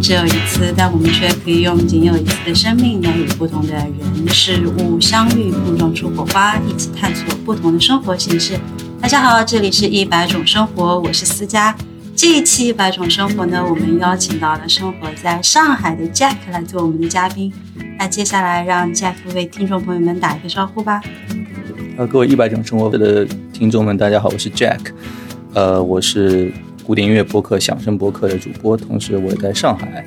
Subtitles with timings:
[0.00, 8.58] 只有一次，但我们却可以用仅有一次的生命来与不同的人事物相遇，碰撞出火花，一起探索不同的生活形式。
[9.00, 11.74] 大家好，这里是一百种生活，我是思佳。
[12.14, 17.52] 这一期一百种生活呢，我们邀请到了生活在上海的 Jack 来做我们的嘉宾。
[17.98, 21.00] 那接下来让 Jack 为听众朋友们打一个招呼吧。
[21.96, 24.78] 呃，各位一百种生活的听众们，大家好，我是 Jack。
[25.54, 26.52] 呃，我是。
[26.88, 30.02] 古典音乐播客、响声播客的主播，同时我也在上海，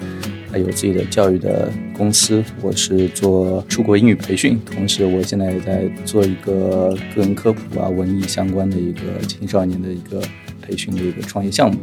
[0.51, 2.43] 还有自己的教育的公司。
[2.59, 10.19] 我是做出国英语培训，同时我现在也在做一个个人科普啊、文艺相关的一个青少年的一个
[10.59, 11.77] 培训的一个创业项目。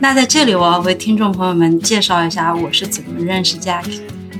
[0.00, 3.84] 那在这里，我要为听众朋友们介绍一下我是怎么认识 Jack，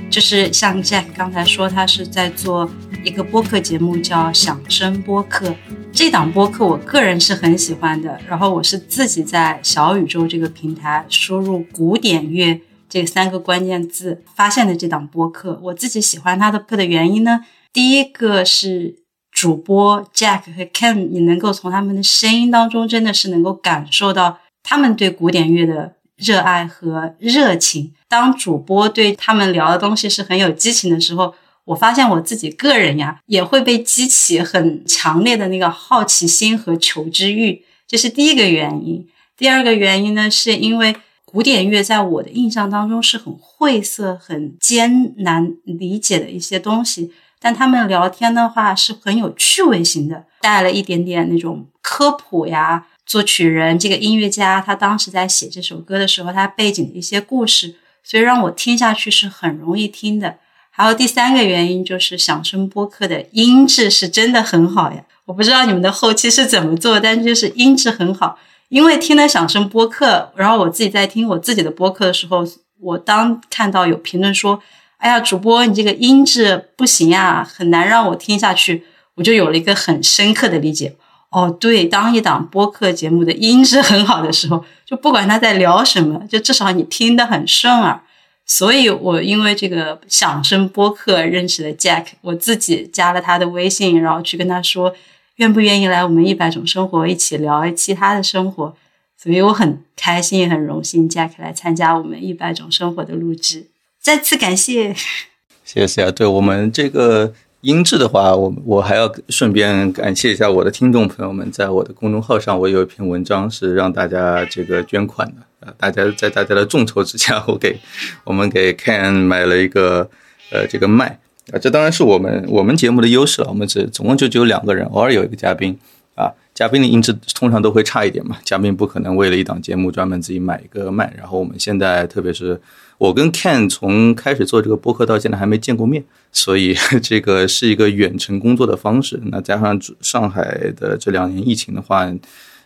[0.09, 2.69] 就是像 Jack 刚才说，他是在做
[3.03, 5.53] 一个播客节目，叫响声播客。
[5.91, 15.59] 这档播客我个人是很喜欢的，然后我是自己在小宇宙这个平台输入“古典乐”这三个关键字发现的这档播客。
[15.63, 17.41] 我自己喜欢他的课的原因呢，
[17.73, 18.95] 第一个是
[19.29, 27.93] 主播 Jack 和 Ken，你能够从他们的声音当中真的是能够感受到他们对古典乐的热爱和热情。
[28.07, 31.35] 当主播对他们聊的东西是很有激情的时候。
[31.65, 39.07] 我发现我自己个人呀，也会被激起很强烈的那个好奇心和求知欲，这是第一个原因。
[39.37, 52.87] 第二个原因呢，是因为古典乐在我的印象当中是很晦涩、很艰难理解的一些东西，但他们聊天的话是很有趣味性的，带了一点点那种科普呀。
[53.05, 60.37] 作曲人这个音乐家他当时在写这首歌的时候，他背景的一些故事，所以让我听下去是很容易听的。
[60.75, 65.03] 还有第三个原因就是响声播客的音质是真的很好呀！
[65.25, 68.39] 我不知道你们的后期是怎么做，但就是音质很好。
[68.69, 72.43] 因为听了响声播客，然后我自己在听我自己的播客的时候，
[72.79, 74.59] 我当看到有评论说
[74.97, 78.83] ：“哎呀，主播你这个音质不行呀，很难让我听下去。”
[79.13, 80.95] 我就有了一个很深刻的理解。
[81.29, 88.01] 哦，对，当一档播客节目的音质很好的时候，就不管他在聊什么，就至少你听得很顺耳。
[88.45, 94.93] 所以，我因为这个响声播客认识了 Jack，我自己加了他的微信，然后去跟他说，
[95.37, 98.75] 愿不愿意来我们一百种生活一起聊一期他的生活。
[99.17, 103.67] 所以我很开心，也很荣幸 Jack 来参加我们一百种生活的录制。
[104.01, 104.93] 再次感谢，
[105.63, 106.11] 谢谢啊！
[106.11, 107.33] 对我们这个。
[107.63, 117.79] 音质的话，我我还要顺便感谢一下我的听众朋友们，在我的公众号上，我有一篇文章是让大家这个捐款的呃，大家在大家的众筹之下， 我给
[118.23, 120.09] 我们给 Ken 买了一个
[120.51, 121.19] 呃这个麦
[121.51, 125.77] 啊，这当然是我们我们节目的优势了，我们只总共就只有两个人，偶尔有一个嘉宾
[126.15, 132.59] 啊，嘉宾的音质通常都会差一点嘛，嘉宾不可能为了一档节目专门自己买一个麦，然后我们现在特别是。
[132.99, 136.01] 我跟 Ken 从开始做这个播客到现在还没见过面，
[136.31, 139.19] 所以 这个是一个远程工作的方式。
[139.25, 142.09] 那加上上海的这两年疫情的话，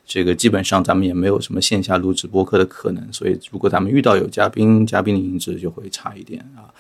[0.08, 3.14] 这个基本上咱们也没有什么线下录制播客的可能。
[3.14, 6.74] 所以如果咱们遇到有嘉宾，嘉宾的音质就会差一点啊。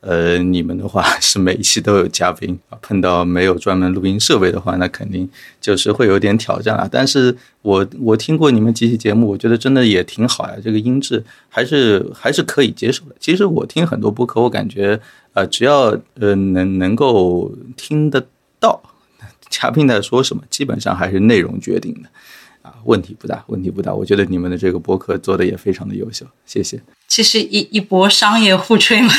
[0.00, 5.28] 呃，你们的话是每一期都有嘉宾啊，碰到没有专门录音设备的话，那肯定
[5.60, 6.88] 就是会有点挑战了。
[6.88, 13.16] 但是我我听过你们几期节目，我觉得真的也挺好呀，这个音质还是还是可以接受的。
[13.18, 15.00] 其实我听很多播客，我感觉
[15.32, 18.24] 呃，只要呃能能够听得
[18.60, 18.80] 到
[19.50, 22.08] 嘉宾在说什么，基本上还是内容决定的。
[22.84, 23.94] 问题不大，问题不大。
[23.94, 26.80] 我觉得你们的这个播客做的也非常的优秀，谢谢。
[27.08, 29.12] 其实一一波商业互吹嘛，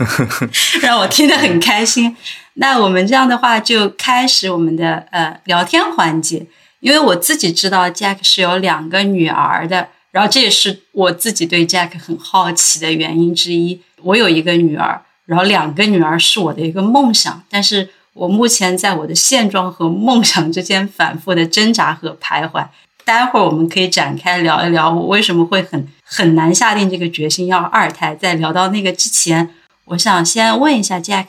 [0.82, 2.16] 让我听得很开心。
[2.54, 6.46] 那我们这样的话就开始我们的呃聊天环节。
[6.80, 13.80] 因为我自己知道 Jack 是有两个女儿的，然后这也是我自己对 Jack 很好奇的原因之一。
[14.02, 17.88] 我有一个女儿，然后两个女儿是我的一个梦想，但是。
[18.16, 22.64] 我目前在我的现状和梦想之间反复的挣扎和徘徊。
[23.04, 28.14] 待会儿我们可以展开聊一聊，我为什么会很很难下定这个决心要二胎。
[28.14, 29.50] 在聊到那个之前，
[29.84, 31.26] 我想先问一下 Jack，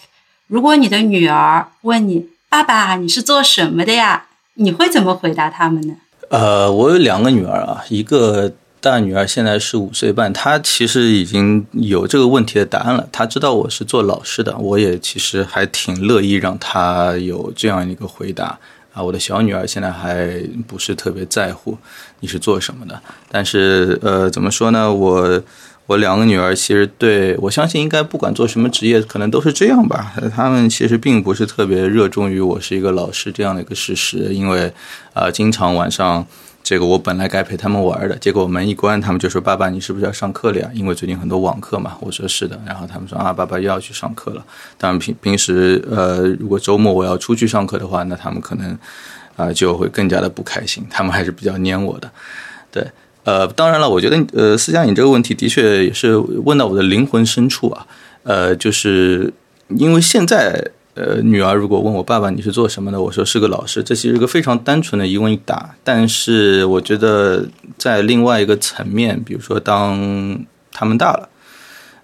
[0.47, 5.95] 如果你的女儿问你爸爸你是做什么的呀，你会怎么回答他们呢？
[6.29, 8.53] 呃，我有两个女儿啊，一个。
[8.87, 13.05] 大女儿现在是五岁半，她其实已经有这个问题的答案了。
[13.11, 18.57] 她知道我是做老师的，我也其实还挺乐意让她有这样一个回答
[18.93, 19.03] 啊。
[19.03, 21.77] 我的小女儿现在还不是特别在乎
[22.21, 22.97] 你是做什么的，
[23.29, 24.89] 但是呃，怎么说呢？
[24.93, 25.43] 我
[25.87, 30.13] 我两个女儿其实对我相信应该不管做什么职业，可能都是这样吧。
[30.33, 34.71] 他们其实并不是特别热衷于我是一个老师这样的一个事实，因为
[35.13, 36.25] 啊，经常晚上。
[36.67, 41.95] 这个我本来该陪他们玩的，结果门一关，他们就说：“爸爸，你是不是要上课了呀？”因为最近很多网课嘛。
[42.01, 44.45] 我说：“是的。”然后他们说：“啊，爸爸又要去上课了。”
[44.77, 48.77] 当然平平时呃，如果周末我要出去上课的话，那他们可能
[49.37, 50.85] 啊就会更加的不开心。
[50.89, 52.11] 他们还是比较黏我的。
[52.69, 52.85] 对，
[53.23, 57.87] 呃，当然了，我觉得呃，思佳，你这个问题的确也是问到我的灵魂深处啊。
[58.23, 59.33] 呃，就是
[59.69, 60.71] 因为现在。
[60.97, 65.75] 呃，女儿如果问我爸爸你是做什么的，我说是个老师，这其实一个非常单纯的一问一答。
[65.83, 67.47] 但是我觉得
[67.77, 71.29] 在另外一个层面，比如说当他们大了，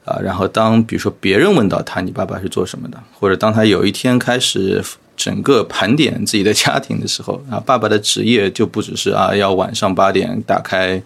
[0.05, 4.83] 啊，然后当比如说别人问到他你爸爸是做什么的，或者当他有一天开始。
[5.15, 11.01] 整个盘点自己的家庭的时候啊，爸爸的职业就不只是啊要晚上八点打开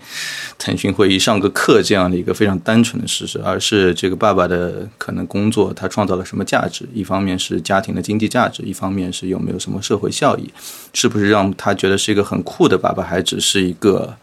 [0.58, 6.88] 腾讯会议上个课这样的一个非常单纯的事实，而是这个爸爸的可能工作他创造了什么价值？
[6.94, 10.50] 一方面是家庭的经济价值，一方面是有没有什么社会效益？
[10.94, 14.16] 是不是让他觉得是一个很酷的爸爸，还只是一个？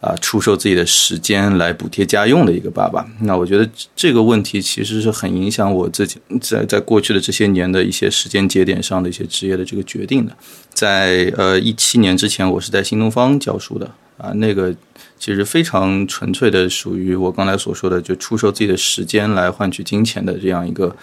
[0.00, 10.36] 啊，出售自己的时间来补贴家用的一个爸爸，那我觉得这个问题其实是很影响我自己在在过去的这些年的一些时间节点上的一些职业的这个决定的。
[10.72, 14.72] 在呃一七年之前，我是在新东方教书的啊，那个
[15.18, 20.94] 其实非常纯粹的，属于我刚才所说的，就出售自己的时间来换取金钱的这样一个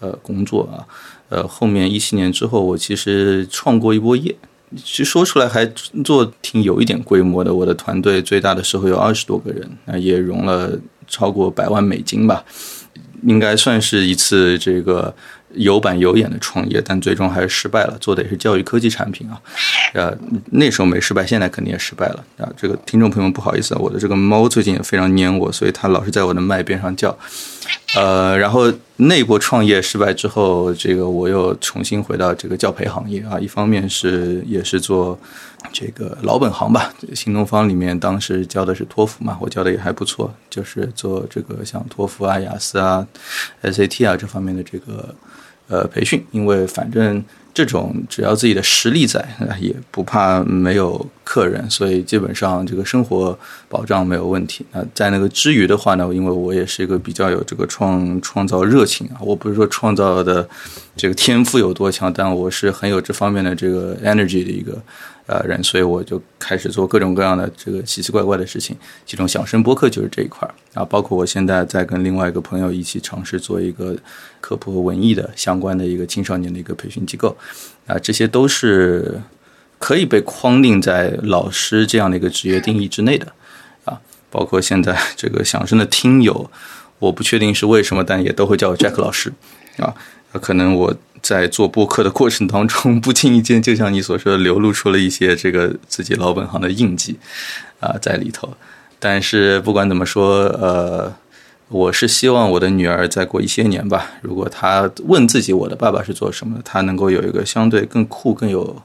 [0.00, 0.82] 呃工作啊。
[1.28, 4.34] 呃，后面一七年之后，我其实创过一波业。
[4.76, 5.64] 其实说出来还
[6.04, 10.70] 做挺有一点规模的，我的团队最大的时候有二十多个人，那也融了
[11.06, 12.44] 超过百万美金吧，
[13.22, 15.14] 应该算是一次这个
[15.54, 17.96] 有板有眼的创业，但最终还是失败了。
[18.00, 19.40] 做的也是教育科技产品啊，
[19.94, 20.16] 呃，
[20.50, 22.48] 那时候没失败，现在肯定也失败了啊。
[22.56, 27.16] 这个听众朋友们不好意思，我的这个猫最近也非常黏我，所以它老是在我的麦边上叫。
[27.96, 33.38] 呃，然后那波创业失败之后，这个我又重新回到这个教培行业啊。
[33.40, 35.18] 一方面是也是做
[35.72, 43.06] 这个老本行吧，新东方里面当时教的是托福嘛，我教的也还不错，就是做这个像托福啊、雅思啊、
[43.62, 45.14] SAT 啊这方面的这个
[45.68, 47.24] 呃培训，因为反正。
[47.58, 49.20] 这种只要自己的实力在，
[49.58, 53.36] 也不怕没有客人，所以基本上这个生活
[53.68, 54.64] 保障没有问题。
[54.70, 60.48] 那在那个之余的话呢，因为我也是一个比较有这个创创造热情啊，我不是说创造的
[60.94, 64.80] 这个天赋有多强，但我是很有这方面的这个 energy 的一个。
[65.28, 70.82] 呃，人，所以我就开始做各种各样的这个奇奇怪怪的事情，其中响声播客就是这一块儿啊。
[70.82, 73.94] 包括我现在在跟另外一个朋友一起尝试做一个
[74.40, 77.36] 科普和文艺的相关的一个青少年的一个培训机构
[77.86, 79.20] 啊，这些都是
[79.78, 83.30] 可以被框定在老师这样的一个职业定义之内的
[83.84, 84.00] 啊。
[84.30, 86.50] 包括现在这个响声的听友，
[86.98, 89.30] 我不确定是为什么，但也都会叫我 Jack 老师
[89.76, 89.94] 啊。
[90.32, 90.94] 可能我。
[91.20, 97.18] 在做播客的过程当中，不经意间，就像你所说的，流露出了一些这个自己老本行的印记
[97.80, 98.48] 啊在里头。
[99.00, 101.12] 但是不管怎么说，呃，
[101.68, 108.80] 我是希望我的女儿再过一些年吧，如果她问自己我的爸爸是做什么的，她能够有一个相对更酷、更有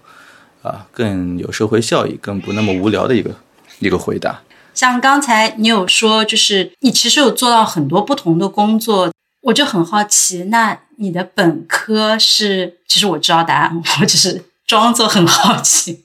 [0.64, 3.30] 啊更有社会效益、更不那么无聊的一个
[3.78, 4.42] 一个回答。
[4.74, 9.12] 像刚才你有说，就是你其实有做到很多不同的工作。
[9.44, 12.78] 我就很好奇，那你的本科是？
[12.88, 16.04] 其实我知道答案， 我只是装作很好奇。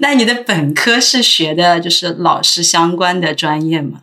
[0.00, 4.02] 那你的本科是学的就是老师相关的专业吗？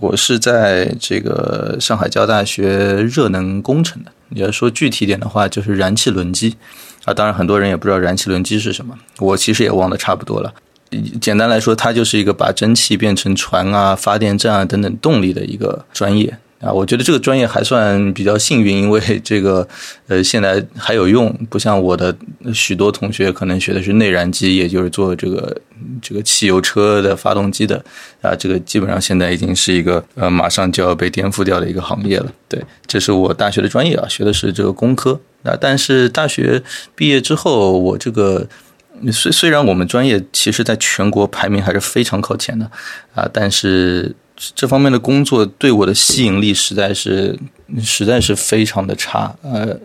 [0.00, 4.10] 我是在这个上海交大学热能工程的。
[4.30, 6.56] 你要说具体点的话，就是燃气轮机
[7.04, 7.12] 啊。
[7.12, 10.52] 当然，很多人也不知道燃气轮机是什么，我其实也忘得差不多了。
[11.20, 16.38] 简单来说，它就是一个把蒸汽变成船啊、发电站啊等等动力的一个专业。
[16.60, 19.66] 啊，我觉得这个专业还算比较幸运，因为 这个，
[20.08, 22.14] 呃，现在还有用，不像我的
[22.52, 25.58] 许多同学可能学的是内燃机，也就是做这个
[26.02, 27.82] 这个汽油车的发动机的，
[28.20, 32.30] 啊，这个基本上现在已经是一个呃马上就要被颠覆掉的一个行业了。
[32.46, 36.62] 对，这是我大学的专业啊，学的是这个工科啊，但是大学
[36.94, 38.46] 毕业之后，我这个
[39.10, 42.70] 虽虽然我们专业其实在全国排名还是非常靠前的
[43.14, 44.14] 啊，但是。
[44.54, 47.38] 这方面的工作对我的吸引力实在是
[47.82, 49.34] 实在是非常的差。
[49.42, 49.78] 呃，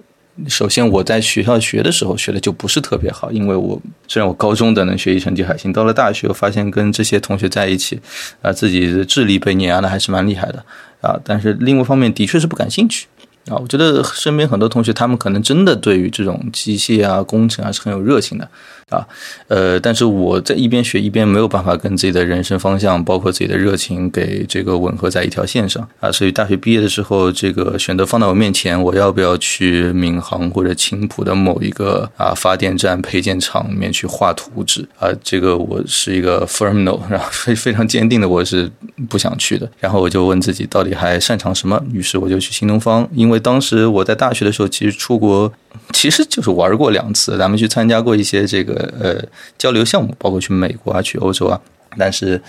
[0.47, 7.99] 首先我在学校学的时候学的就不是特别好，因为我虽然我高中的能学习成绩还行，到了大学我发现跟这些同学在一起，
[8.41, 10.63] 啊，自己的智力被碾压的还是蛮厉害的
[11.01, 11.19] 啊。
[11.23, 13.07] 但是另外一方面的确是不感兴趣
[13.47, 13.55] 啊。
[13.57, 18.49] 我觉得身边很多同学他们可能真的对于这种机械啊工程啊是很有热情的，
[18.91, 19.03] 啊，
[19.47, 38.69] 呃，但是我在一边学一边没有办法跟自己的人生方向，包括自己的热情给这个吻合在一条线上啊，所以大学毕业的时候，这个选择放在我面前，我要不要去闵行或者青浦的某一个啊发电站配件厂里面去画图纸啊，这个我是一个 firm no，然后非非常坚定的我是
[39.09, 45.51] 不想去的，然后我就问自己到底还擅长什么，于是我就去新东方，因为当时我在大学的时候其实出国。
[45.93, 49.23] 其实就是玩过两次，咱们去参加过一些这个呃
[49.57, 51.59] 交流项目，包括去美国啊、去欧洲啊。
[51.97, 52.41] 但是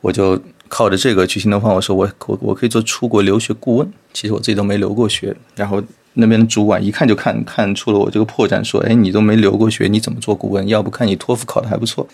[0.00, 3.92] 我就靠着这个去新东方，我说我我我可以做出国留学顾问。
[4.12, 5.82] 其实我自己都没留过学，然后
[6.14, 10.66] 那边的主管一看就看看出了我这个破绽，说：“哎，你都没留过学，你怎么做顾问？
[10.68, 12.06] 要不看你托福考的还不错。”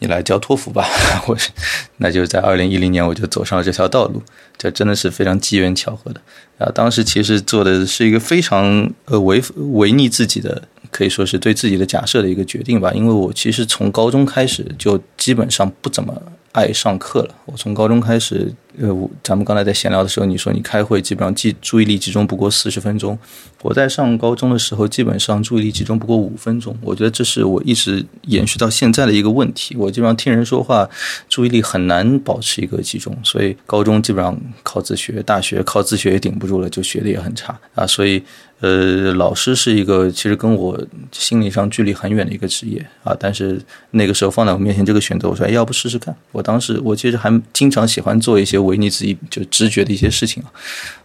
[0.00, 0.86] 你来教托福吧，
[1.26, 1.50] 我是
[1.98, 4.22] 那就在二零一零年我就走上了这条道路，
[4.58, 6.20] 这真的是非常机缘巧合的
[6.58, 6.70] 啊！
[6.74, 16.22] 当时其实做的是一个非常呃违违逆自己的，可以说是对自己的假设的一个决定吧，因为我其实从高中开始就基本上不怎么。
[16.54, 17.34] 爱上课了。
[17.46, 23.18] 我从高中开始，呃，咱们刚才在闲聊的时候，你说你开会基本上集注意力集中不过四十分钟。
[23.60, 26.76] 我在上高中的时候，基本上注意力集中不过五分钟。
[26.80, 29.74] 我觉得这是我一直延续到现在的一个问题。
[29.76, 30.88] 我基本上听人说话，
[31.28, 33.16] 注意力很难保持一个集中。
[33.24, 37.84] 所以高中基本上靠自学，大学靠自学也顶不住了，就学的也很差啊。
[37.84, 38.22] 所以。
[38.64, 40.80] 呃，老师是一个其实跟我
[41.12, 46.16] 心理上距离很远的一个职业啊，但是那个时候放在我面前这个选择，我说，要不试试看？
[46.32, 50.48] 我当时我其实还经常喜欢做一些违逆自己就直觉的一些事情啊。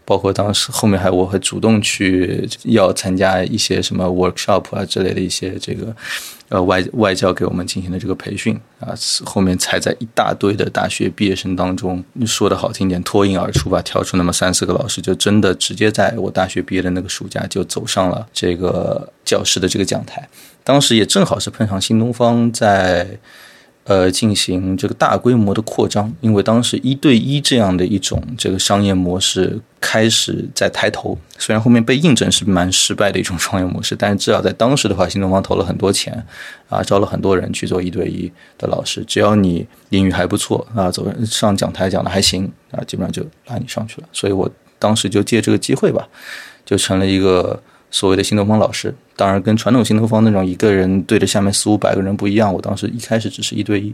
[0.09, 5.95] 包括当时后面还我会主动去要参加一些什么 workshop 啊之类的一些这个
[6.47, 20.27] 呃外外教给我们进行的这个培训啊，后面才在一大堆的大学毕业生当中说的好听点脱颖而出吧，挑出那么三四个老师，就真的直接在我大学毕业的那个暑假就走上了这个教师的这个讲台，
[20.63, 23.07] 当时也正好是碰上新东方在。
[23.89, 36.23] 呃，进行这个大规模的扩张，因为当时一对一这样的一种这个商业模式开始在抬头，虽然后面被印证是蛮失败的一种商业模式，但是至少在当时的话，新东方投了很多钱，
[36.69, 44.07] 啊，招了很多人去做一对一的老师，只要你英语还不错啊，走上讲台讲的还行啊，基本上就拉你上去了。
[44.13, 46.07] 所以我当时就借这个机会吧，
[46.63, 47.59] 就成了一个。
[47.91, 52.53] 所谓的新东方老师，当然跟传统新东方那种一个人对着下面四五百个人不一样。
[52.53, 53.93] 我当时一开始只是一对一，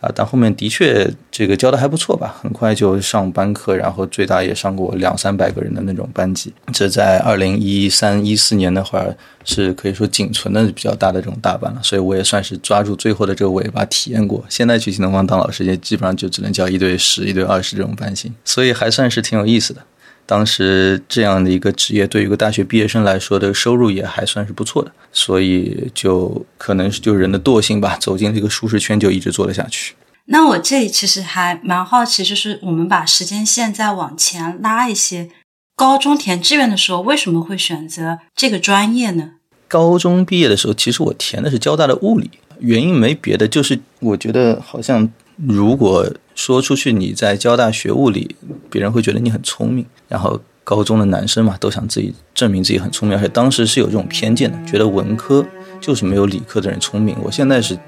[0.00, 6.52] 啊，但后面的确这个教的还不错吧，很快就上班课，然后最大也上过两三百个人的那种班级。
[6.72, 14.44] 这在二零一三一四年那会儿是可以说仅存的比较大的这种大班了，所以我也算是抓住最后的这个尾巴体验过。
[14.48, 19.80] 现在去新东方当老师，也基本上就只能教一对十、一对二十这种班型，所以还算是挺有意思的。
[20.26, 29.94] 当时这样的一个职业，对于一个大学毕业生来说的收入也还算是不错的，所以就可能是就人的惰性吧，走进这个舒适圈就一直做了下去。
[30.26, 35.30] 那我这里其实还蛮好奇，就是我们把时间线再往前拉一些，
[35.76, 39.34] 高中填志愿的时候为什么会选择这个专业呢？
[39.68, 42.28] 高中毕业的时候，其实我填的是交大的物理，
[42.58, 46.10] 原因没别的，就是我觉得好像如果。
[46.36, 48.36] 说出去，你在交大学物理，
[48.70, 49.86] 别人会觉得你很聪明。
[50.06, 55.42] 然后高中的男生嘛，都想自己证明自己很聪明，而且当时是有这种偏见的，觉得文科。
[55.86, 57.78] 就是没有理科的人聪明，我现在是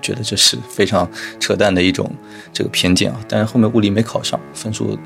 [0.00, 1.06] 觉得这是非常
[1.38, 2.10] 扯淡的一种
[2.54, 3.20] 这个偏见啊。
[3.28, 4.98] 但是后面物理没考上，分数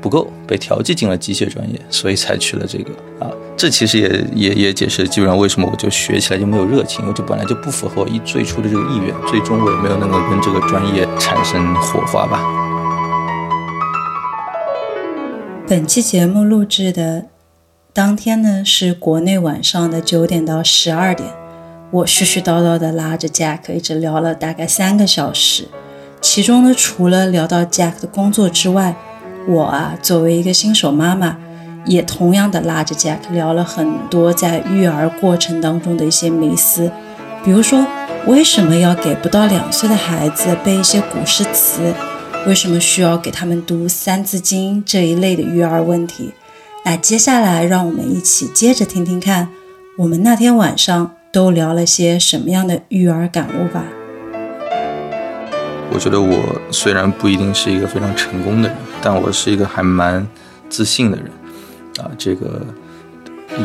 [0.00, 3.30] 不够，被调剂进了机械专业，所以才去了这个啊。
[3.54, 12.40] 这其实也也也解释基本上为什么我就学起来就没有热情，因为这本来就不符合我一最初的这个意愿，最终我也没有能够跟这个专业产生火花吧。
[15.68, 17.26] 本期节目录制的
[17.92, 21.43] 当天呢，是国内晚上的九点到十二点。
[21.94, 25.68] 我絮絮叨叨的拉着 Jack 一直聊了大概三个小时，
[26.20, 28.96] 其中呢，除了聊到 Jack 的工作之外，
[29.46, 31.38] 我啊作为一个新手妈妈，
[31.86, 36.90] 也同样的拉着 Jack 聊了很多在育儿过程当中的一些迷思，
[37.44, 37.86] 比如说
[38.26, 41.94] 为什么要给不到两岁的孩子背一些古诗词，
[42.44, 46.32] 为什么需要给他们读《三字经》这一类的育儿问题。
[46.84, 49.50] 那接下来让我们一起接着听听看，
[49.98, 51.13] 我们那天晚上。
[51.34, 53.82] 都聊了些什么样的育儿感悟吧？
[55.90, 60.24] 我觉得我虽然不一定是一个非常成功的人，但我是一个还蛮
[60.68, 61.26] 自信的人
[61.98, 62.08] 啊。
[62.16, 62.64] 这个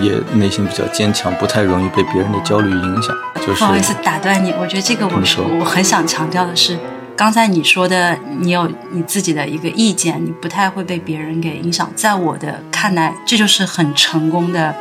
[0.01, 3.15] 也内心比较坚强，不太容易被别人的焦虑影响。
[3.35, 6.75] 就是不好意思打断你，我觉得这个我说我很想强调的是，
[7.15, 11.87] 刚才你说的，你有你自己的一个意见，你不太会被别人给影响。
[11.95, 14.73] 在我的看来，这就是很成功的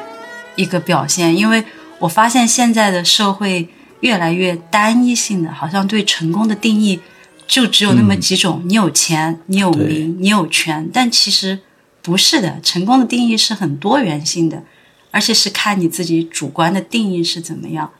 [0.56, 1.62] 一个表现，因为。
[2.00, 3.68] 我发现现在的社会
[4.00, 7.00] 越来越单一性的，好像对成功的定义
[7.46, 10.88] 就只有那么几种：你有钱，你有名，你有权。
[10.92, 11.60] 但其实
[12.02, 14.62] 不是的，成功的定义是很多元性的，
[15.10, 17.90] 而且是看你自己主观的定义是怎么样。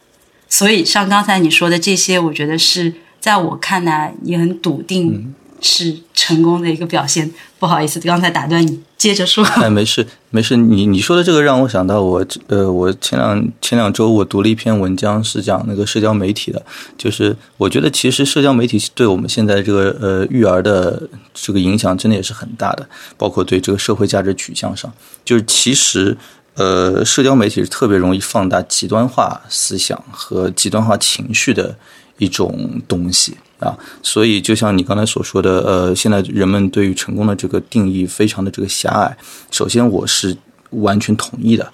[0.49, 7.31] 所以，像刚才你说的这些，我觉得是在我看来，你很笃定是成功的一个表现。
[7.59, 9.45] 不好意思，刚才打断你，接着说。
[9.45, 10.57] 哎，没事，没事。
[10.57, 16.65] 你你说的这个让我想到我，呃，我前两前两周我读了一篇文章，是讲那个社交媒体的。
[16.97, 21.03] 就是我觉得其实社交媒体对我们现在这个呃育儿的
[21.35, 24.93] 这个影响，真的也是很大的，包括对这个社会价值取向上，
[25.25, 26.17] 就是其实。
[26.55, 31.77] 呃，社交媒体是特别容易放大极端化思想和极端化情绪的
[32.17, 39.17] 一种东西啊，所以就像你刚才所说的，呃，现在人们对于成功的这个定义非常的这个狭隘。
[39.51, 40.37] 首先，我是
[40.71, 41.65] 完全同意的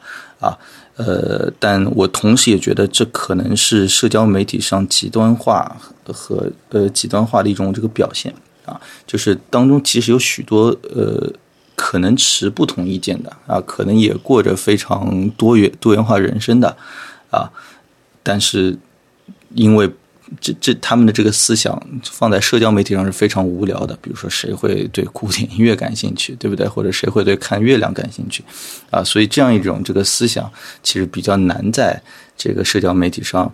[0.41, 0.57] 啊，
[0.97, 5.77] 呃，但我同时也觉得这可能是社交媒体上极端化
[6.07, 11.33] 和呃极端化的一种这个表现啊，就是当中其实有许多呃。
[11.77, 16.69] 可能持不同意见的啊，可能也过着非常多元多元化人生的
[17.33, 17.51] 啊，
[18.23, 18.79] 但是
[19.55, 19.93] 因为
[20.41, 26.67] 这这他们的这个思想放在社交媒体上是非常无聊的，比如说谁会对古典音乐感兴趣，对不对？
[26.67, 28.43] 或者谁会对看月亮感兴趣
[28.91, 29.03] 啊？
[29.05, 30.51] 所以这样一种这个思想
[30.83, 32.01] 其实比较难在
[32.37, 33.53] 这个社交媒体上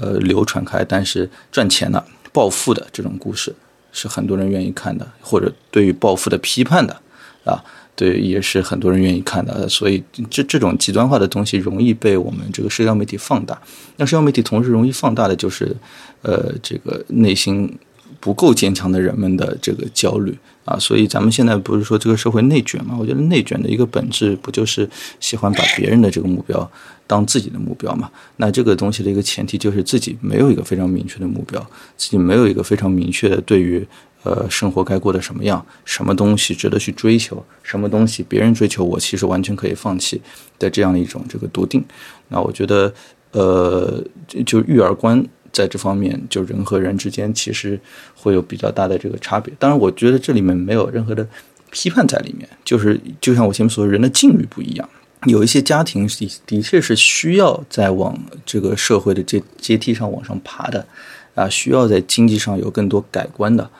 [0.00, 3.54] 呃流传开，但是赚钱的暴富的这种故事
[3.92, 7.00] 是很多人愿意看的，或者对于暴富的批判的。
[7.44, 7.60] 啊，
[7.96, 10.00] 对，也是很多人愿意看的，所以
[10.30, 13.60] 这这种极端化的东西容易被我们这个社交媒体放大。
[13.96, 15.76] 那社交媒体同时容易放大的就是，
[16.22, 17.78] 呃，这个内心
[18.20, 20.78] 不够坚强的人们的这个焦虑啊。
[20.78, 22.96] 所以咱们现在不是说这个社会内卷嘛？
[22.98, 24.88] 我觉得内卷的一个本质不就是
[25.20, 26.70] 喜欢把别人的这个目标
[27.06, 28.10] 当自己的目标嘛？
[28.36, 31.60] 那这个东西的一个前提就是自己没有一个非常明确的目标，
[31.96, 33.86] 自己没有一个非常明确的对于。
[34.24, 35.66] 呃，生活该过得什么样？
[35.84, 37.44] 什么东西值得去追求？
[37.64, 40.22] 什么东西别人追求，我其实完全可以放弃
[40.60, 41.84] 的这样的一种这个笃定。
[42.28, 42.94] 那我觉得，
[43.32, 44.00] 呃，
[44.46, 45.20] 就育儿观
[45.52, 47.78] 在这方面，就人和人之间其实
[48.16, 49.52] 会有比较大的这个差别。
[49.58, 51.26] 当然，我觉得这里面没有任何的
[51.70, 52.48] 批判在里面。
[52.64, 54.88] 就是就像我前面说，人的境遇不一样，
[55.26, 60.86] 有一些家庭的的确是需要在往这个社会的阶阶梯上往上爬的，
[61.34, 63.70] 啊，需要在经济上有更多改观的。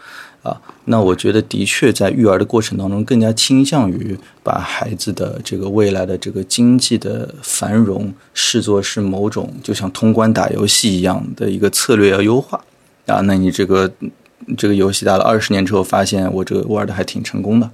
[0.43, 12.61] 啊，那我觉得的确在育儿的过程当中，更加倾向于把孩子的这个未来的这个经济的繁荣视作是某种就像通关打游戏一样的一个策略要优化
[13.07, 13.21] 啊。
[13.21, 13.89] 那你这个
[14.57, 17.71] 这个游戏打了二十年之后，发现我这个玩的还挺成功的，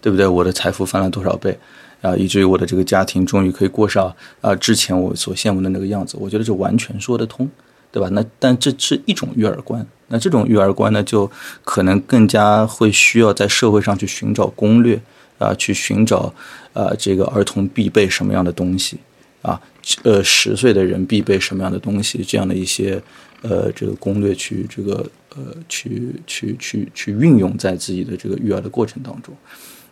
[0.00, 0.26] 对不对？
[0.26, 1.56] 我的财富翻了多少倍
[2.02, 2.16] 啊？
[2.16, 6.16] 以至于我的这个家庭终于可以过上啊之前我所羡慕的那个样子。
[6.20, 7.48] 我觉得这完全说得通，
[7.92, 8.08] 对吧？
[8.10, 9.86] 那但这是一种育儿观。
[10.08, 11.30] 那这种育儿观呢，就
[11.64, 15.00] 可能更加会需要在社会上去寻找攻略
[15.38, 16.32] 啊，去寻找
[16.72, 18.98] 啊，这个儿童必备什么样的东西
[19.42, 19.60] 啊，
[20.02, 23.00] 呃，十岁的人必备什么样的东西，这样的一些
[23.42, 29.34] 呃，这个攻略去这个呃，去去去去运用在自己的这个育儿的过程当中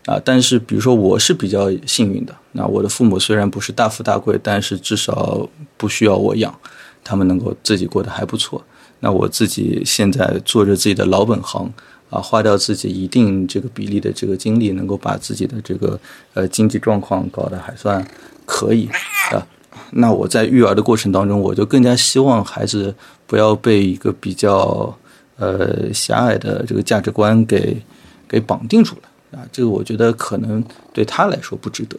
[0.07, 0.21] 啊。
[0.25, 6.53] 但是，比如说我是比较幸运的，那我的父母虽然不是大富大贵，但是至少不需要我养，
[7.05, 8.65] 他们能够自己过得还不错。
[9.01, 11.73] 那我自己现在做着自己的老本行
[12.09, 15.99] 啊，花掉自己一定这个比例的这个精力，能够把自己的这个
[16.35, 18.07] 呃经济状况搞得还算
[18.45, 18.89] 可以
[19.33, 19.47] 啊。
[19.91, 22.95] 那我在育儿的过程当中，我就更加希望孩子
[23.27, 24.97] 不要被一个比较
[25.37, 27.77] 呃狭隘的这个价值观给
[28.27, 29.47] 给绑定住了啊。
[29.53, 31.99] 这个我觉得可能对他来说不值得。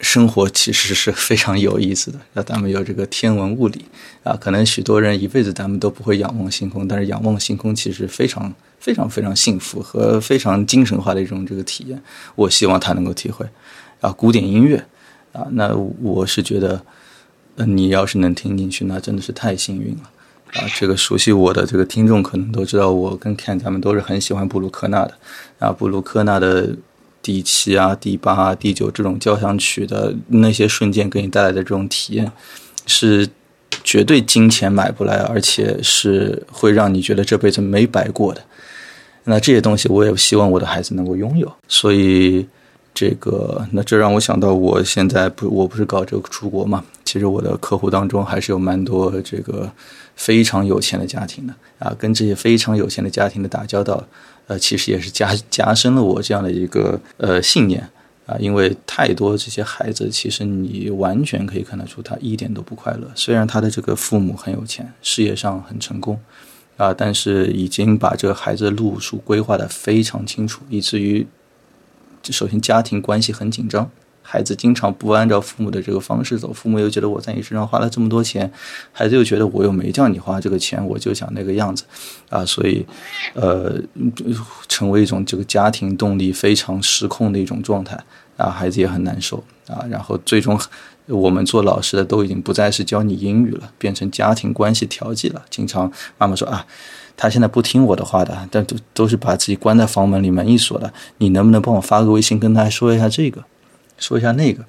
[0.00, 3.84] 生活其实是非常有意思的，那咱们有这个天文物理
[4.22, 12.00] 啊，可能许多人一辈子咱们都不会仰望星空，但是仰望星空其实非常非常非常幸福和非常精神化的一种这个体验。
[12.36, 13.44] 我希望他能够体会
[14.00, 14.76] 啊，古典音乐
[15.32, 16.80] 啊，那我是觉得，
[17.56, 20.02] 呃，你要是能听进去，那真的是太幸运了
[20.54, 20.62] 啊。
[20.76, 25.18] 这个熟悉我的这个听众可能都知道，我跟 Ken 咱们都是很喜欢布鲁克纳的
[25.58, 26.76] 啊，布鲁克纳的。
[27.28, 32.32] 第七啊，第八啊，第九这种交响曲的那些瞬间给你带来的这种体验，
[32.86, 33.28] 是
[33.84, 38.40] 绝对金钱买不来，而且是会让你觉得这辈子没白过的。
[39.24, 41.52] 那这些东西，我也希望我的孩子能够拥有。
[41.68, 42.46] 所以，
[42.94, 46.82] 这个那这让我想到，我现在不，我不是搞这个出国嘛？
[47.04, 49.70] 其实我的客户当中还是有蛮多这个
[50.16, 54.02] 非常有钱的家庭的啊，跟这些非常有钱的家庭的打交道。
[54.48, 57.88] 呃，其实也是加加深了我这样的一个呃信念
[58.26, 63.08] 啊，因为太多这些孩子，其实你完全可以看得出他一点都不快乐。
[63.14, 66.18] 虽然他的这个父母很有钱，事业上很成功，
[66.76, 71.26] 啊，但是已经把这个孩子的路数规划的非常清楚，以至于
[72.24, 73.90] 首先家庭关系很紧张。
[74.30, 78.52] 孩子经常不按照父母的这个方式走，父母又觉得我在你身上花了这么多钱，
[78.92, 81.82] 孩子又觉得我又没叫你花这个钱，我就想那个样子，
[82.28, 82.84] 啊，所以，
[83.32, 83.80] 呃，
[84.68, 87.98] 成为一种这个家庭动力非常失控的一种状态，
[88.36, 90.60] 啊，孩子也很难受，啊，然后最终
[91.06, 95.42] 我们做老师的都已经不再是教你英语了，变成家庭关系调剂了。
[95.48, 96.66] 经常妈妈说啊，
[97.16, 103.42] 他现在不听我的话的，但都都是把自己关在房门里门一锁的，你能不能帮我发个微信跟他说一下这个？
[103.98, 104.64] 说一下那个，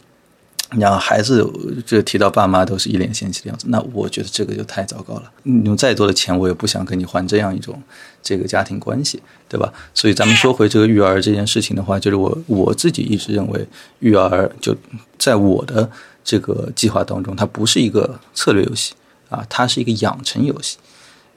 [0.72, 1.44] 然后孩子
[1.86, 5.32] 就提到爸妈都是一脸嫌弃的样子，那我觉得这个就太糟糕了。
[5.44, 7.82] 你用再多的钱，我也不想跟你换这样一种
[8.22, 9.72] 这个家庭关系，对吧？
[9.94, 13.65] 所以咱们说回这个育儿这件事情的话，就是我我自己一直认为，
[14.00, 14.76] 育儿就
[15.18, 15.89] 在我的
[16.24, 18.94] 这个计划当中，它不是一个策略游戏
[19.30, 20.78] 啊，它是一个养成游戏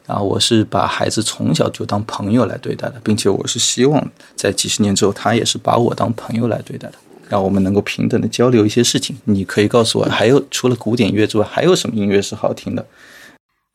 [0.07, 0.21] 啊。
[0.21, 6.95] 我是把孩子从小就当朋友来对待的，并且我是希望在几十年之后，他也是把我当朋友来对待的。
[7.33, 9.17] 让我们能够平等的交流一些事情。
[9.25, 12.87] 你可以告诉我，还有除了古典乐之外，还有什么音乐是好听的？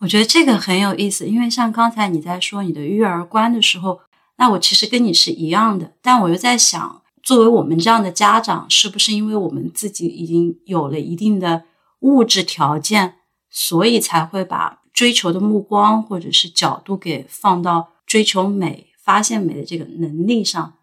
[0.02, 4.02] 我觉得这个很有意思，因为像刚才你在说你的育儿观的时候，
[4.38, 5.94] 那我其实跟你是一样的。
[6.04, 11.64] 但我又在想，作为我们这样的家长，是不是因为我们自己已经有了一定的
[12.02, 13.16] 物质条件，
[13.50, 20.76] 所以才会把追求的目光或者是角度给放到追求美、发现美的这个能力上？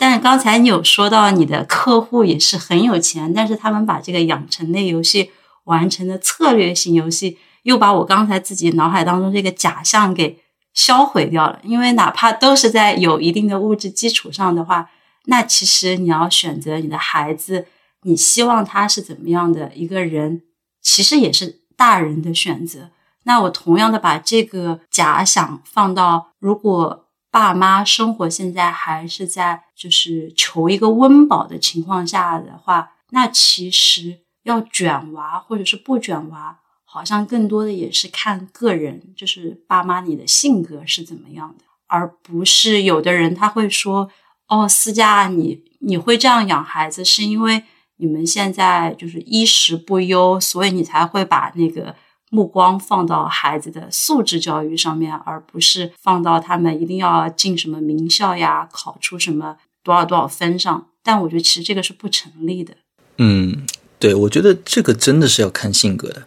[0.00, 5.30] 但是刚才你有说到你的客户也是很有钱，但是他们把这个养成类游戏
[5.64, 10.40] 完成的策略性游戏，又把我刚才自己脑海当中这个假象给
[10.72, 11.60] 销毁掉了。
[11.62, 14.88] 因为哪怕都是在有一定的物质基础上的话，
[15.26, 17.66] 那其实你要选择你的孩子，
[18.04, 20.40] 你希望他是怎么样的一个人，
[20.80, 22.88] 其实也是大人的选择。
[23.24, 27.04] 那我同样的把这个假想放到如果。
[27.30, 44.10] 爸妈生活现在还是在就是求一个温饱的情况下的话，那其实要卷娃或者是不卷娃，好像更多的也是看个人，就是爸妈你的性格是怎么样的，而不是有的人他会说，
[44.48, 47.62] 哦，思佳，你你会这样养孩子，是因为
[47.98, 51.94] 你们现在就是衣食不忧，所以你才会把那个。
[52.30, 60.86] 目光放到孩子的素质教育上面，而不是放到他们一定要进什么名校呀、考出什么多少多少分上。
[61.02, 62.74] 但我觉得其实这个是不成立的。
[63.18, 63.66] 嗯，
[63.98, 66.22] 对，我觉得这个真的是要看性格的。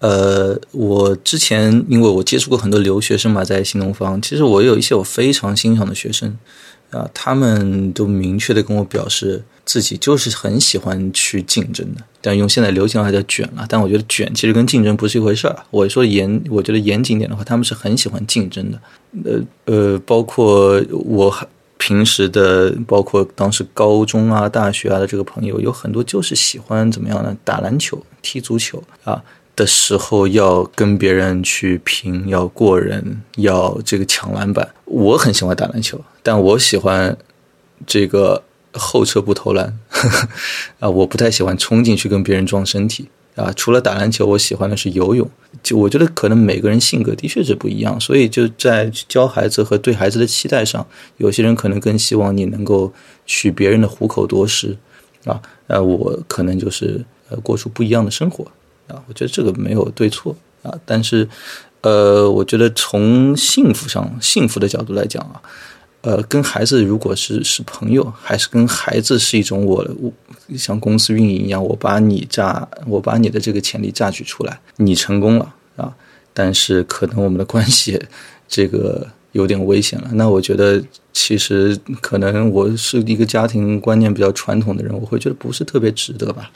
[0.00, 6.38] 呃，我之前因为我接触过很多留学生嘛，在新东方，其实我有一些我非常欣赏的学生
[6.90, 9.42] 啊，他们都明确的跟我表示。
[9.68, 13.66] 自己就是很喜欢去竞争的，但用现在流行话叫卷了。
[13.68, 15.54] 但我觉得卷其实跟竞争不是一回事儿。
[15.70, 18.80] 我说严，我觉得严谨点的话，他们是很喜欢竞争的。
[19.26, 27.36] 呃呃，包括我平时的，包括当时高中啊、大学啊的这个朋友，有很多就是喜欢怎么样呢？
[27.44, 29.22] 打篮球、踢足球啊
[29.54, 34.66] 的时候要跟别人去拼，要过人，要这个抢篮板。
[34.86, 37.16] 我很喜欢打篮球，但我喜欢
[37.86, 38.42] 这个。
[38.74, 39.76] 后撤步投篮，
[40.78, 43.50] 啊，我不太喜欢冲进去跟别人撞身体啊。
[43.56, 45.28] 除了打篮球，我喜欢的是游泳。
[45.62, 50.86] 就我觉得可能每个人性格的确是不一样，所以就在教孩子和对孩子的期待上，
[51.16, 52.92] 有些人可能更希望你能够
[53.24, 54.76] 取别人的虎口夺食
[55.24, 55.40] 啊。
[55.66, 58.44] 呃，我可能就是呃过出不一样的生活
[58.86, 59.02] 啊。
[59.08, 61.26] 我觉得这个没有对错啊，但是
[61.80, 65.40] 呃，我觉得从幸福上幸福的角度来讲啊。
[66.02, 70.12] 呃，跟孩子如果是是朋友，还是跟孩子是一种我我
[70.56, 75.92] 像公司运营一样，我把你榨，我把你的这个潜力榨取出来，你成功了啊，
[76.32, 78.00] 但是可能我们的关系
[78.46, 80.08] 这个有点危险了。
[80.12, 80.80] 那我觉得
[81.12, 86.52] 其实可能我是一个家庭观念比较传统的人，我会觉得不是特别值得吧。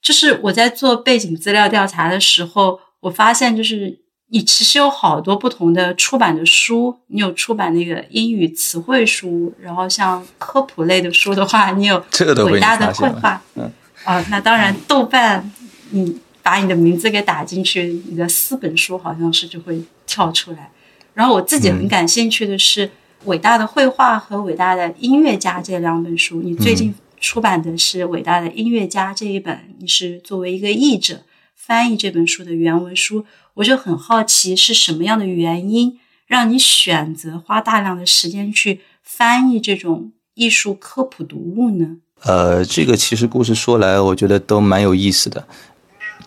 [0.00, 4.00] 就是我在做背景资料调查的时候，我发现就是。
[4.32, 12.02] 你其实有好多不同的出版的书，你有出版那个英语词汇书，然后像科普类的书的话，你有
[12.46, 13.70] 伟大的绘画，嗯，
[14.04, 15.50] 啊，那当然，豆瓣，
[15.90, 20.70] 你把你的名字给打进去，你的四本书好像是就会跳出来。
[21.12, 22.86] 然后我自己很感兴趣的是
[23.24, 26.40] 《伟大的绘画》和《伟大的音乐家》这两本书。
[26.40, 31.22] 你最近出版的是《伟大的音乐家》这一本，你是作为一个译者
[31.62, 33.26] 翻译这本书的原文书。
[33.54, 41.98] 我就很好奇，是什么样的原因让你选择花大量的时间去翻译这种艺术科普读物呢？
[42.22, 45.46] 呃，这个其实故事说来，我觉得都蛮有意思的。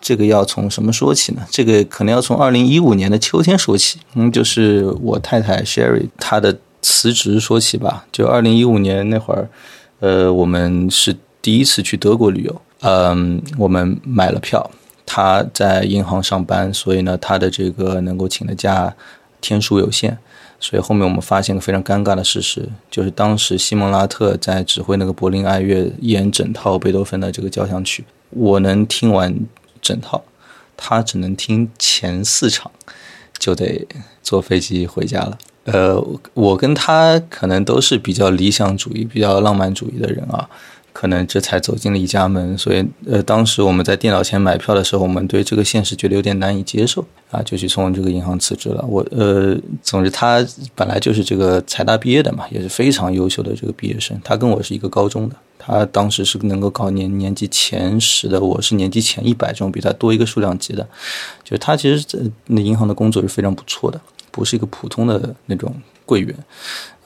[0.00, 1.42] 这个要从什么说起呢？
[1.50, 3.98] 这个可能要从二零一五年的秋天说起。
[4.14, 8.06] 嗯，就是我太太 Sherry 她的辞职说起吧。
[8.12, 9.48] 就二零一五年那会儿，
[10.00, 12.62] 呃，我们是第一次去德国旅游。
[12.80, 14.70] 嗯，我们买了票。
[15.04, 18.94] 他在银行上班，所以呢，他的这个能够请的假
[19.40, 20.18] 天数有限。
[20.60, 29.34] 所以后面我们发现个非常尴尬的事实，就是当时西蒙拉特在指挥那个柏林爱乐演整套贝多芬的这个交响曲，我能听完。
[29.84, 30.24] 整套，
[30.78, 32.72] 他只能听前四场，
[33.38, 33.86] 就得
[34.22, 35.36] 坐飞机回家了。
[35.64, 40.48] 呃，我跟他可能都是比较理想主义、比较浪漫主义的人啊。
[40.94, 48.82] 可能这才走进了一家门，所以呃，当时我们在电脑前买票的时候，我们对这个现实觉得有点难以接受啊，就去从这个银行辞职了。
[48.88, 54.18] 我呃，总之他本来就是这个财大毕业的嘛，也是非常优秀的这个毕业生。
[54.22, 60.86] 他跟我是一个高中的，他当时是能够考年年级前十的，我是年级前一百，这种比他多一个数量级的。
[61.42, 66.34] 就是他其实在那银行的工作是非常不错的，不是一个普通的那种柜员。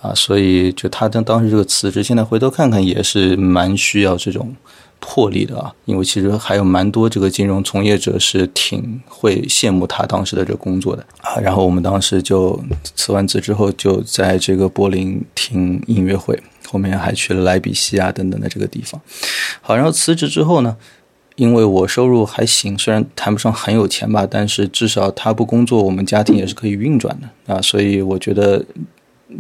[0.01, 4.55] 啊，所以就他当当时这个辞职，现在回头看看也是蛮需要这种
[5.01, 5.75] 魄力的啊。
[5.87, 11.35] 因为其实还有蛮多这个金融从业者是挺会羡慕他当时的这个工作的啊。
[11.41, 12.63] 然后我们当时就
[12.95, 19.01] 辞完职之后，就在这个柏林听音乐会，后面还去了莱比锡啊等等的这个地方。
[19.61, 20.77] 好，然后辞职之后呢，
[21.39, 27.63] 因为我收入还行，虽然谈不上很有钱吧，但是至少他不工作，我们家庭也是可以运转的啊。
[27.63, 28.63] 所以我觉得。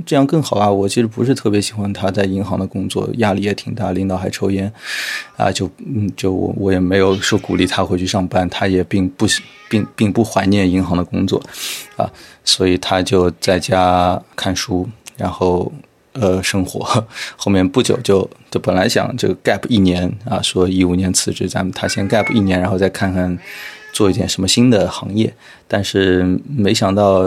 [0.05, 0.71] 这样更好啊！
[0.71, 4.71] 我其实不是特别喜欢他在银行的工作，压力也挺大，领导还抽烟，
[5.35, 9.27] 啊，就嗯，就我我也没有说鼓励他回去上班，他也并不
[9.71, 11.43] 并并不怀念银行的工作，
[11.97, 12.05] 啊，
[12.45, 15.73] 所以他就在家看书，然后
[16.13, 17.07] 呃生活。
[17.37, 23.39] 后面不久就就本来想这个 gap 一年啊，说一五年辞职，咱们他先 gap 一年，然后再看看
[23.93, 25.33] 做一点什么新的行业，
[25.67, 27.25] 但是没想到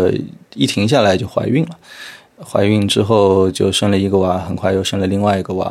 [0.55, 1.77] 一停下来就怀孕了。
[2.43, 5.65] 怀孕之后就生了一个娃，很快又生了另外一个娃，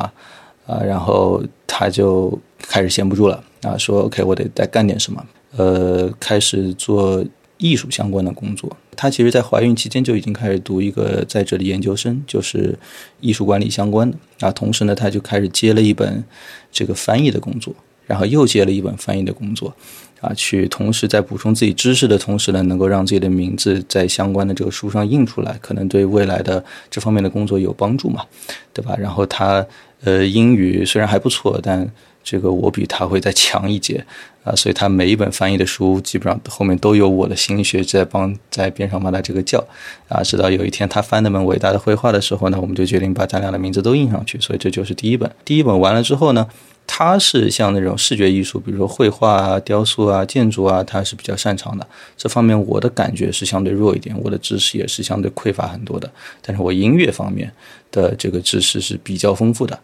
[0.65, 5.25] 啊，然后他就开始闲不住了，啊，说 OK，我得再干点什么，
[5.57, 7.21] 呃，开始做
[7.61, 8.75] 艺术相关的工作。
[8.97, 12.77] 她其实，在怀孕期间就已经开始读一个在这里研究生，就是
[13.21, 16.23] 艺术管理相关的，啊，同时呢，她就开始接了一本
[16.71, 17.73] 这个翻译的工作，
[18.05, 19.73] 然后又接了一本翻译的工作。
[20.19, 28.23] 啊，去同时在补充自己知识的同时呢，能够让自己的名字在相关的这个书上印出来，可能对未来的这方面的工作有帮助嘛，
[28.71, 28.95] 对吧？
[28.99, 29.65] 然后他
[30.03, 31.91] 呃英语虽然还不错，但
[32.23, 34.05] 这个我比他会再强一截
[34.43, 39.63] 啊，所以他每一本翻译的书基本上后面都有我的心血在帮在边上帮他这个叫
[40.07, 45.29] 啊，直到有一天他翻那本伟大的绘画的时候呢，我们就决定把咱俩的名字都印上去，所以这就是第一本。
[45.45, 46.47] 第一本完了之后呢。
[46.87, 51.87] 他是像那种视觉艺术，比如说绘画啊、雕塑啊、建筑啊，他是比较擅长的。
[52.17, 56.11] 这方面我的感觉是相对弱一点，我的知识也是相对匮乏很多的。
[56.41, 57.49] 但是我音乐方面
[57.91, 59.79] 的这个知识是比较丰富的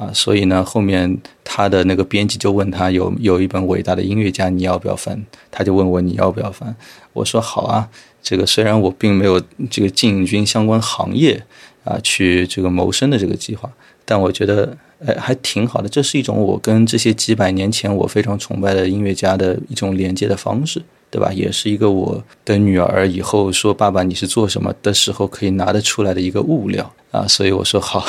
[0.00, 5.22] 啊，所以呢，后面他的那个编辑就问他有有一本伟大的音乐家，你要不要翻？
[5.50, 6.74] 他就问我你要不要翻？
[7.12, 7.88] 我说好啊。
[8.22, 11.42] 这个虽然我并没有这个进军相关行业
[11.84, 13.70] 啊，去这个谋生的这个计划，
[14.04, 14.76] 但我觉得。
[15.02, 21.32] 哎，还挺好的，这是一种我跟这些几百年前我非常崇拜的音乐家的一种连接的方式，对吧？
[21.32, 28.04] 也是一个我的女儿以后说“爸爸，你是做什么”的时候可以拿得出来的一个物料啊，所以我说好。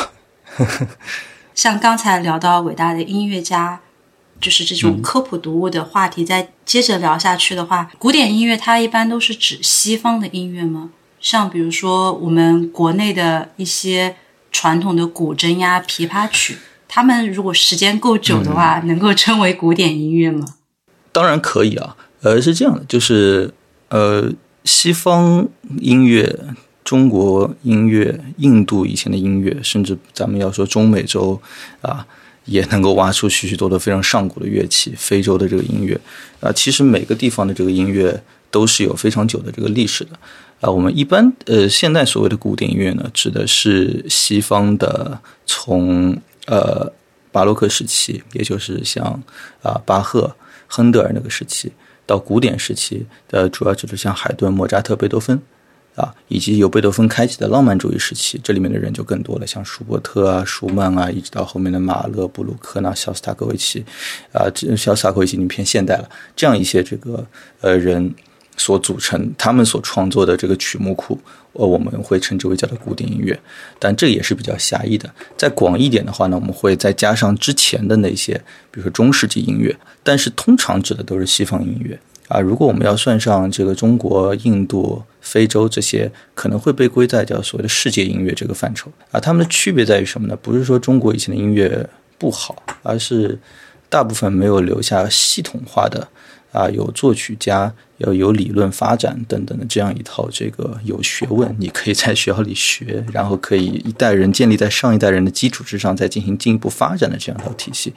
[1.54, 3.82] 像刚才聊到伟大的音乐家，
[4.40, 10.92] 就是这种科普读物的话题，再接着聊下去的话，古典音乐它一般都是指西方的音乐吗？
[11.20, 14.16] 像比如说我们国内的一些
[14.52, 16.58] 传统的古筝呀、琵琶曲。
[16.94, 20.46] 他们如果时间够久的话，能够称为古典音乐吗？
[21.14, 21.96] 当然可以啊。
[22.22, 23.54] 呃，是这样的，就是
[23.88, 24.30] 呃，
[24.66, 25.48] 西方
[25.80, 26.38] 音乐、
[26.92, 31.42] 中国音乐、印度以前的音乐，甚至咱们要说中美洲
[31.82, 32.06] 啊，
[32.44, 34.94] 也能够挖出许许多多非常上古的乐器。
[34.98, 35.98] 非洲的这个音乐
[36.42, 40.20] 啊，其实每个地方的这个音乐都是有非常久的这个历史的
[40.60, 40.70] 啊。
[40.70, 46.20] 我们一般呃，现在所谓的古典音乐呢，指的是西方的从。
[46.48, 46.92] 呃，
[47.32, 49.06] 巴洛克时期，也就是像
[49.62, 50.36] 啊巴赫、
[50.68, 51.72] 亨德尔那个时期，
[52.06, 55.40] 到古典时期的主要就是像海顿、莫扎特、贝多芬
[55.96, 63.84] 啊，以及由贝多芬开启的浪漫主义时期，这里面的人就更多了，像舒伯特啊、舒曼啊，一直到后面的马勒、布鲁克纳、肖斯塔科维奇
[64.32, 67.26] 啊，这肖斯塔科维奇已经偏现代了，这样一些这个
[67.62, 68.14] 呃人。
[68.58, 71.18] 所组成，他们所创作的这个曲目库，
[71.54, 73.40] 呃，我们会称之为叫做古典音乐，
[73.80, 75.10] 但这也是比较狭义的。
[75.36, 78.34] 再广一点的话呢，我们会再加上之前的那些，
[78.70, 81.98] 比如说中世纪音乐，但是通常指的都是西方音乐
[82.32, 82.40] 啊。
[82.40, 89.20] 如果我们要算上这个中国、印度、非洲这些，可能会被归在叫所谓的世界音乐这个范畴啊。
[89.20, 90.36] 它们的区别在于什么呢？
[90.42, 93.38] 不是说中国以前的音乐不好，而是
[93.90, 96.08] 大部分没有留下系统化的。
[96.52, 107.94] 啊，有作曲家，要有理论发展等等的这样一套这个有学问，你可以在学校里学，然后可以一代人建立在上一代人的基础之上，再进行进一步发展的这样一套体系，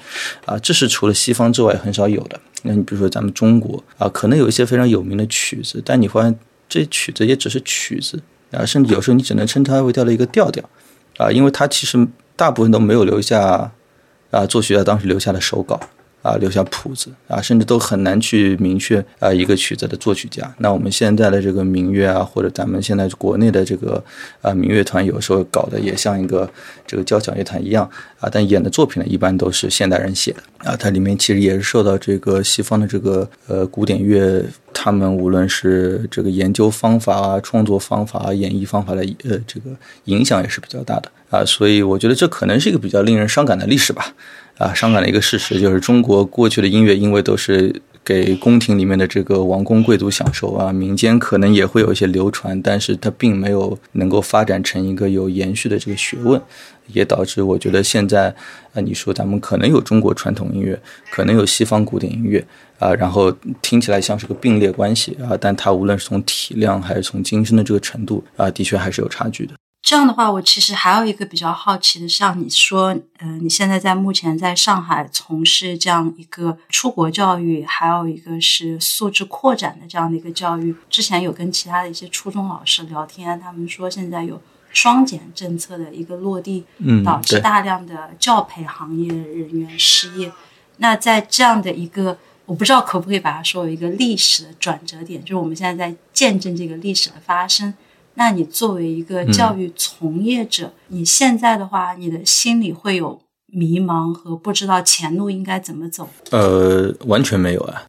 [0.46, 2.40] 啊，这是除了西方之外很少有的。
[2.66, 10.68] 那你比如说咱们中国啊，可能有一些非常有名的曲子，但你发现这曲子也只是曲子啊，甚至有时候你只能称它为叫了一个调调
[11.18, 13.70] 啊，因为它其实大部分都没有留下
[14.30, 15.78] 啊作曲家当时留下的手稿。
[16.24, 20.50] 啊，留下谱子啊，甚至都很难去明确啊一个曲子的作曲家。
[20.56, 24.02] 那我们现在的这个民乐啊，或者咱们现在国内的这个
[24.40, 26.50] 啊民乐团，有时候搞得也像一个
[26.86, 27.84] 这个交响乐团一样
[28.18, 30.74] 啊，但演的作品呢，一般都是现代人写的啊。
[30.74, 39.70] 它里面其实也是受到这个西方的这个呃古典乐，他们无论是这个研究方法啊、创作方法啊、演绎方法的呃这个
[40.04, 41.44] 影响也是比较大的啊。
[41.44, 44.14] 所以我觉得这可能是一个比较令人伤感的历史吧。
[44.58, 56.40] 啊，伤感的一个事实就是，中国过去的音乐因为都是给宫廷里面的这个王公贵族享受啊，民间可能也会有一些流传，但是它并没有能够发展成一个有延续的这个学问，
[56.86, 58.28] 也导致我觉得现在
[58.74, 60.78] 啊，你说咱们可能有中国传统音乐，
[61.10, 62.44] 可能有西方古典音乐
[62.78, 69.54] 啊，然后听起来像是个并列关系啊，但它无论是从体量还是从精深的这个程度啊，的确还是有差距的。
[69.84, 80.74] 这样的话，我其实还有一个比较好奇的，像你说，呃，你现在在目前在上海从事这样一个出国教育，还有一个是素质扩展的这样的一个教育。
[80.88, 84.40] 之前有跟其他的一些初中老师聊天，他们说现在有
[84.72, 90.32] 双减政策的一个落地，嗯导致大量的教培行业人员失业。
[90.78, 92.16] 那在这样的一个，
[92.46, 97.74] 我不知道可不可以把它说为一个历史的转折点，就是我们现在在见证这个历史的发生。
[98.14, 106.08] 那你作为一个教育从业者，你现在的话，你的心里会有迷茫和不知道前路应该怎么走？
[106.30, 107.84] 呃，完全没有啊，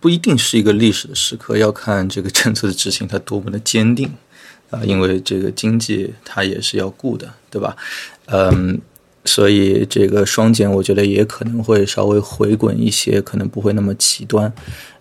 [0.00, 4.12] 不一定是一个历史的时刻，要看这个政策的执行它多么的坚定
[4.70, 7.76] 啊，因为这个经济它也是要顾的，对吧？
[8.26, 8.80] 嗯。
[9.24, 14.50] 所以这个双减，我觉得也可能会稍微回滚一些，可能不会那么极端，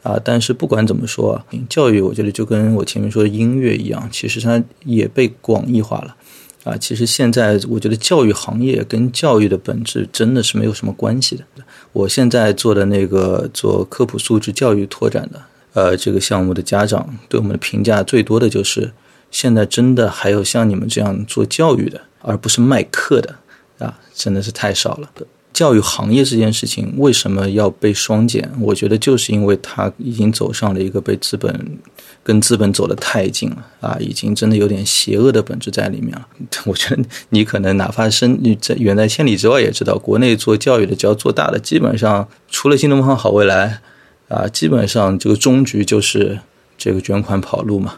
[0.08, 6.16] 啊，但是不管怎么说啊，教育我觉得就跟我前面说的音乐一样，其实它也被广义化了，
[6.64, 11.44] 啊，其实现在我觉得教育行业跟教育的本质真的是没有什么关系的。
[11.92, 15.42] 我现在做的那个做科普素质教育拓展的，
[15.74, 18.94] 呃，这个项目的家长对我们的评价最多的就是，
[19.30, 23.36] 现在真的还有像你们这样做教育的，而不是卖课的。
[23.80, 25.12] 啊，真的是太少了。
[25.58, 28.48] 教育行业这件事情为什么要被双减？
[28.60, 31.80] 我觉得就是因为它已经走上了一个被资本
[32.24, 36.28] 跟资本走得太近了啊，已经真的有点邪恶的本质在里面了。
[36.66, 43.82] 我觉得你可能哪怕身在远在千里之外，也知道国内做教育的，只要做大的，基本上除了新东方、好未来
[44.28, 46.40] 啊，基本上这个终局就是
[46.78, 47.96] 这个卷款跑路嘛，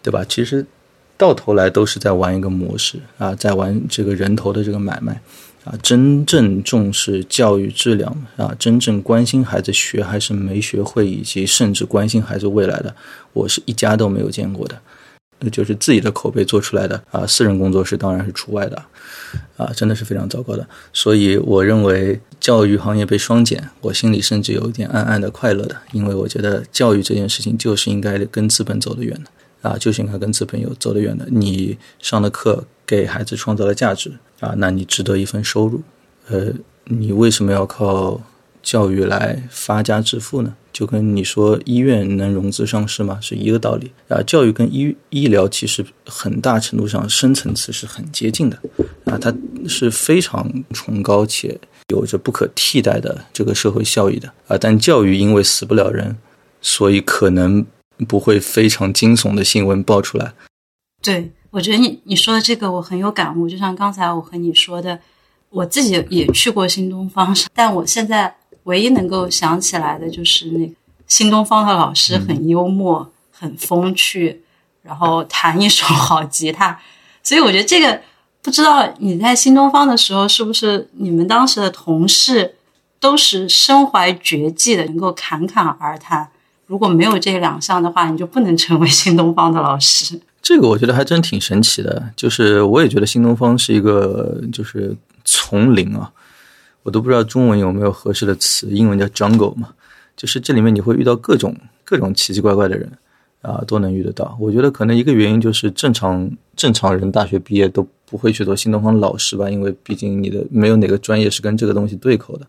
[0.00, 0.24] 对吧？
[0.28, 0.64] 其实。
[1.16, 5.18] 到头来都是在玩一个模式啊，在玩这个人头的这个买卖
[5.64, 5.74] 啊。
[5.82, 12.94] 真正重视教育质量啊，真正关心孩子学还是没学会，以及甚至关心孩子未来的，
[13.32, 14.78] 我是一家都没有见过的。
[15.40, 18.82] 那就是自己的口碑做出来的啊，私人工作室当然是除外的
[19.56, 20.66] 啊，真的是非常糟糕的。
[20.92, 29.30] 所以我认为教育行业被双减，我心里甚至有一点暗暗的快乐的，因为我觉得教育这件事情就是应该跟资本走得远的。
[29.68, 31.26] 啊，就是应该跟资本有走得远的。
[31.30, 34.12] 你上的课给孩子创造了价值
[34.44, 35.82] 啊，那你值得一份收入。
[36.28, 36.52] 呃，
[36.84, 38.20] 你为什么要靠
[38.62, 40.54] 教育来发家致富呢？
[40.72, 43.18] 就跟你说医院能融资上市吗？
[43.20, 44.22] 是一个道理啊。
[44.22, 48.58] 教育跟医医疗其实很大程度上深层次是很接近的
[49.06, 49.34] 啊，它
[49.68, 54.58] 是非常崇高且有着不可替代的这个社会效益的啊。
[54.58, 56.16] 但教育因为死不了人，
[56.60, 57.64] 所以可能。
[58.08, 60.34] 不会非常惊悚的新闻爆出来。
[61.00, 63.48] 对，我觉得你你说的这个我很有感悟。
[63.48, 64.98] 就像刚才我和你说的，
[65.50, 70.74] 我自己也去过新东方，但我现在唯一能够想起来的就是那个
[71.06, 74.42] 新东方的老师很幽默、很风趣，
[74.82, 76.76] 然后弹一手好吉他。
[77.22, 78.00] 所以我觉得这个
[78.42, 82.56] 不知道你在新东方的时候，是不是你们当时的同事
[82.98, 86.28] 都是身怀绝技的，能够侃侃而谈。
[86.66, 90.20] 如果没有这两项的话，你就不能成为新东方的老师。
[90.44, 96.12] 这个我觉得还真挺神奇的，就是我也觉得新东方是一个就是丛林啊，
[96.82, 99.70] 我都不知道中文有没有合适的词，英文叫 jungle 嘛，
[100.14, 102.86] 就是这里面你会遇到各种各种奇奇怪怪的人
[103.40, 104.36] 啊，都能遇得到。
[104.38, 112.46] 我觉得可能一个原因就是正常正常人大学毕业都不会去做新东方老师吧，因为毕竟你的没有哪个专业是跟这个东西对口的。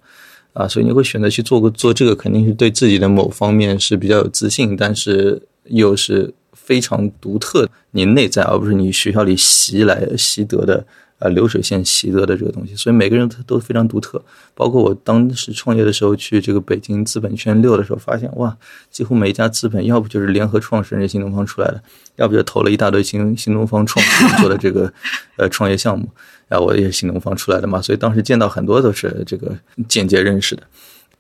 [0.52, 6.34] 啊，所以你会选择去做个做这个，肯定是对自己的某方面是比较有自信，但是又是
[6.66, 10.86] 非常独特，你内在而不是你学校里习来习得的
[11.20, 12.76] 啊流水线习得的这个东西。
[12.76, 14.22] 所以每个人都都非常独特。
[14.54, 18.58] 包括我当时创业的时候去这个北京资本圈溜的时候，发现哇，
[18.90, 21.82] 几乎每一家资本要不就是联合创始人新东方出来的，
[22.16, 24.04] 要不就投了一大堆新新东方创
[24.40, 24.92] 做的这个
[25.38, 26.10] 呃创业项目。
[26.48, 29.52] 啊，我也是新东方出来的嘛，所以当时见到很多都是这个
[29.88, 30.62] 间接认识的。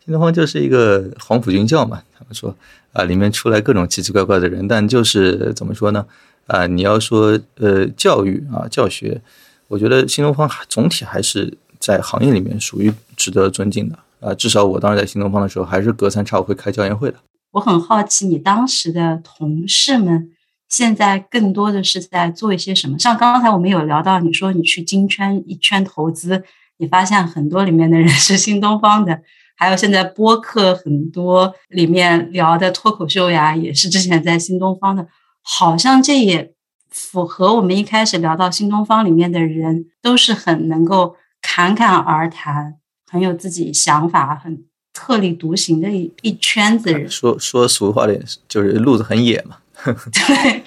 [0.05, 2.55] 新东方就是一个黄埔军校嘛，他们说
[2.93, 6.05] 啊，里面出来各种奇奇怪怪的人，但就是怎么说呢？
[6.45, 9.19] 啊，你要说呃教育啊教学，
[9.67, 14.33] 我觉得新东方总体还是在行业里面属于值得尊敬的啊。
[14.35, 17.17] 至少我当时在新东方的时候，还是隔三差五会开教研会的。
[17.53, 20.31] 我很好奇，你当时的同事们。
[20.67, 22.97] 现在更多的是在做一些什么？
[22.97, 26.43] 像刚才我们有聊到，你说你去金圈一圈投资，
[26.77, 29.21] 你发现很多里面的人是新东方的，
[29.55, 35.07] 还有现在播客很多里面聊的脱口秀呀，也是之前在新东方的。
[35.41, 36.53] 好像这也
[36.89, 42.75] 符合我们一开始聊到新东方里面的人，都是很能够侃侃而谈，
[43.09, 47.09] 很有自己想法，很特立独行的一一圈子人。
[47.09, 49.57] 说说俗话点，就是路子很野嘛。
[49.85, 50.63] 对，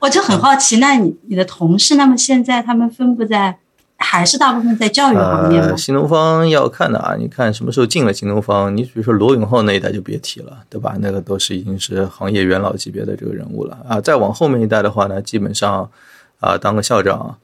[0.00, 3.58] 我就很好奇，那你你的同事，那么现在他们分布在，
[4.00, 5.76] 还是大部分在教育方面吗？
[5.76, 10.96] 新东方要看的啊，你看什么时候进了新东方，你比如说罗永浩那一代就别提了，对吧？
[11.00, 14.00] 那个都是已经是行业元老级别的这个人物了啊。
[14.00, 15.90] 再往后面一代的话呢，基本上
[16.38, 17.36] 啊当个校长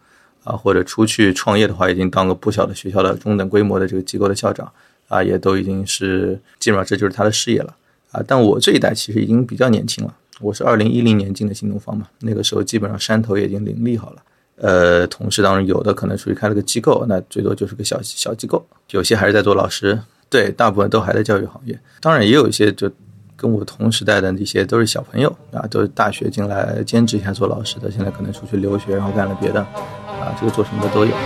[0.45, 4.71] 啊，或者出去创业的话，已经当个不小的学校的中等规模的这个机构的校长
[5.09, 7.75] 啊，也都已经是基本上这就是他的事业了
[8.13, 8.23] 啊。
[8.27, 10.15] 但我这一代其实已经比较年轻了。
[10.41, 14.23] 我是二零一零年进的新东方嘛，那个时候基本上山头也已经林立好了。
[14.57, 19.99] 呃，同事当中有的可能出去开了个机构，那最多就是个小小机构，有些还是在做老师。
[20.31, 21.79] 对，大部分都还在教育行业。
[22.01, 22.91] 当然也有一些就
[23.37, 31.21] 跟我同时代的那些都是小朋友啊，都是大学进来兼职一下做老师的，现在可能出去留学，然后干了别的啊，这个做什么的都有啊。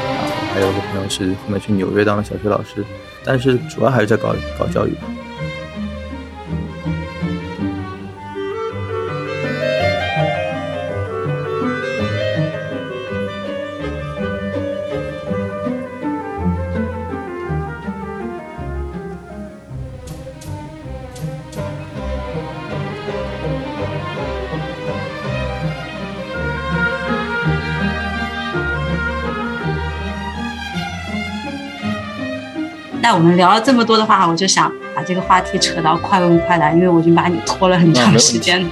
[0.52, 2.84] 还有个朋友是后面去纽约当了小学老师，
[3.24, 4.92] 但是主要还是在搞搞教育。
[33.08, 38.70] 那我们聊了这么多的话，我就想把这个话题扯到快问快答，因为我已经把你拖了很长时间了。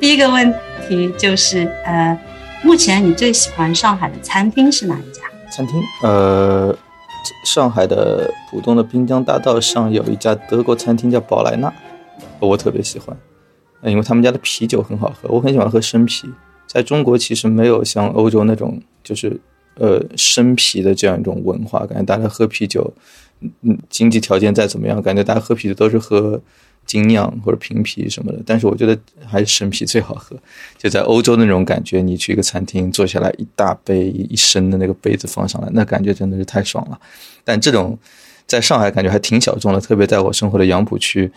[0.00, 0.52] 第一个问
[0.88, 2.18] 题就是，呃，
[2.64, 5.22] 目前你最喜欢上海的餐厅是哪一家？
[5.52, 6.76] 餐厅，呃，
[7.44, 11.72] 上海的浦东的滨江大道上有一家德国餐厅叫宝莱纳，
[12.40, 13.16] 我特别喜欢，
[13.84, 16.28] 因为他们家的啤酒很好喝，我很喜欢喝生啤。
[16.66, 19.40] 在中国其实没有像欧洲那种就是
[19.76, 22.92] 呃生啤的这样一种文化，感觉大家喝啤酒。
[23.40, 26.40] 嗯，经济条件再怎么样，感觉大家喝啤酒都是喝
[26.86, 28.40] 精酿或者瓶啤什么的。
[28.46, 30.36] 但是我觉得还是生啤最好喝。
[30.76, 36.98] 就在欧洲那种感觉，你去一个餐厅坐下来，一大杯一升的那个杯子放上来，那感觉真的是太爽了。
[37.44, 37.98] 但这种
[38.46, 41.30] 在上海感觉还挺小众的，特别在我生活的杨浦区，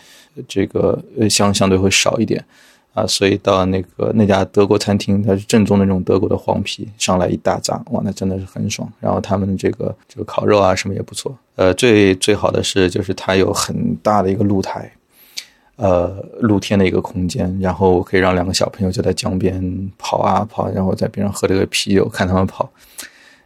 [0.48, 2.44] 这个呃相相对会少一点。
[2.94, 8.86] 啊，所以到那个那家德国餐厅，它是正宗的那种德国的黄皮，上来一大扎，哇，那真的是很爽。
[9.00, 11.34] 然后他们这个这个烤肉啊什么也不错。
[11.56, 14.92] 呃，最最好的是就是它有很大的一个露台，
[15.76, 22.70] 呃，露天的一个空间，然后可以让两个小朋友就在江边跑啊跑，然后在边上喝这个啤酒看他们跑，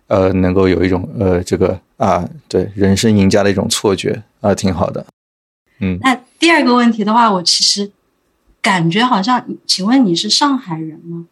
[0.09, 5.07] 呃，能够有一种呃这个啊对人生赢家的一种错觉啊，挺好的。
[5.79, 7.89] 嗯，那第二个问题的话，我其实。
[8.67, 11.27] 感觉好像，请问你是上海人吗？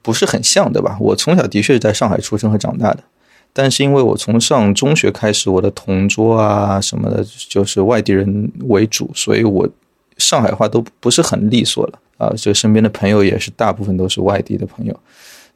[0.00, 0.96] 不是很像，对吧？
[1.00, 3.02] 我从小的确是在上海出生和长大的，
[3.52, 9.68] 但是因为我从上中学开始，我的同桌啊什么的，就是外地人为主，所以我
[10.18, 12.30] 上海话都不是很利索了啊。
[12.36, 14.96] 就身边的朋友也是大部分都是外地的朋友，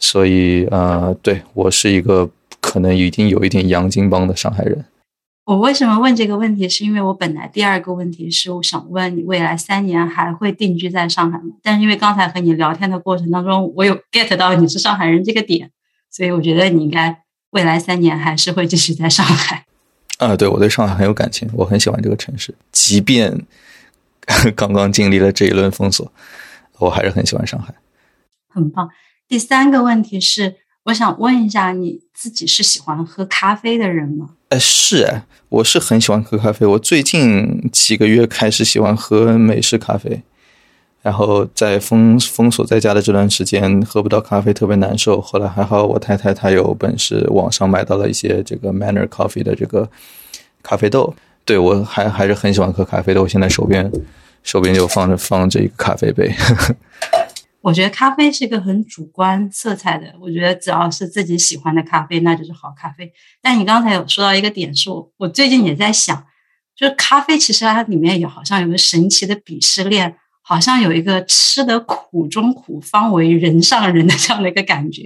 [0.00, 2.28] 所以啊，对我是一个
[2.60, 4.84] 可能已经有一点洋泾浜的上海人。
[5.44, 6.68] 我为什么问这个问题？
[6.68, 11.54] 是因为我本来第二个问题是我想问你，未来三年还会定居在上海吗？
[11.62, 15.70] 但是因为刚才和你聊天的过程当中，我有 get 到你是上海人这个点，
[16.10, 19.66] 所以我觉得你应该未来三年还是会继续在上海。
[20.18, 23.44] 啊，对我对上海很有感情，我很喜欢这个城市，即便
[24.54, 26.12] 刚刚经历了这一轮封锁，
[26.78, 27.74] 我还是很喜欢上海。
[28.46, 28.88] 很棒。
[29.26, 34.28] 第三个问题是，我想问一下，你自己是喜欢喝咖啡的人吗？
[34.50, 36.64] 呃，是哎，我是很喜欢喝咖啡。
[36.64, 40.22] 我最近几个月开始喜欢喝美式咖啡，
[41.02, 45.20] 然后在封封锁在家的这段时间，喝不到咖啡特别难受。
[45.20, 49.90] 后来还好，我太太她有本事，网上买到了一些这个 Manner Coffee 的这个
[50.62, 51.12] 咖啡豆。
[51.44, 53.20] 对我还还是很喜欢喝咖啡的。
[53.20, 53.90] 我现在手边
[54.44, 56.32] 手边就放着放着一个咖啡杯。
[57.62, 60.12] 我觉得咖啡是一个很主观色彩的。
[60.20, 63.12] 我觉得只要是自己喜欢的咖啡，那就是好咖啡。
[63.40, 66.26] 但你刚才有说到一个点，是我我最近也在想，
[66.76, 75.04] 就是咖啡其实它里面有好像有个神奇的鄙视链，好像有一个吃得苦中苦方为人上人的这样的一个感觉。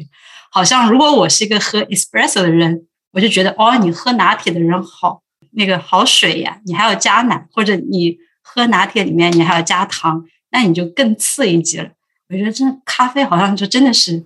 [0.50, 11.90] 好像如果我是一个喝 espresso 的人，我就觉得哦，你喝拿铁的人好那个好水呀，你还要加奶，或者你喝拿铁里面你还要加糖，那你就更次一级了。
[12.28, 14.20] 我觉得这咖啡好像就真的是，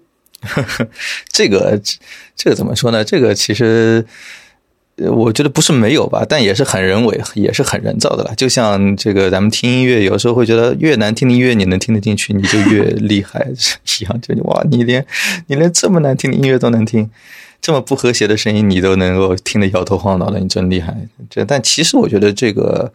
[1.29, 1.79] 这个
[2.35, 3.05] 这个怎么说呢？
[3.05, 4.07] 这个其实
[4.97, 8.35] 我觉得不是没有吧，但也是很人为，也是很人造的了。
[8.35, 13.47] 就像这个咱们听音乐，有时候会觉得越难听的音乐你能听得进去，你就越 厉害
[14.01, 14.21] 一样。
[14.23, 15.05] 就哇，你连
[15.49, 17.11] 你连这么难听的音乐都能听，
[17.61, 20.97] 这么不和谐的声音你都能够听得摇头晃脑的，你真厉害。
[21.29, 22.91] 这但其实我觉得这个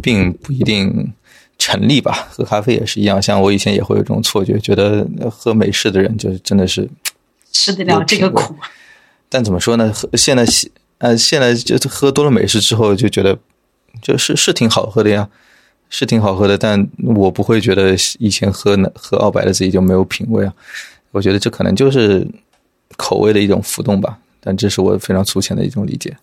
[0.00, 1.12] 并不一定。
[1.58, 3.20] 成立吧，喝咖啡也是一样。
[3.20, 6.88] 像我以前也会有这种错觉，觉得喝美式的人就是真的是
[7.50, 8.54] 吃得了这个苦。
[9.28, 9.92] 但怎么说呢？
[9.92, 10.46] 喝现在
[10.98, 13.36] 呃现在就喝多了美式之后，就觉得
[14.00, 15.28] 就是是挺好喝的呀，
[15.90, 16.56] 是挺好喝的。
[16.56, 20.54] 但我不会觉得以前喝喝澳白的自己就没有品味啊。
[21.10, 22.26] 我觉得这可能就是
[22.96, 24.18] 口味的一种浮动吧。
[24.40, 26.16] 但这是我非常粗浅的一种理解。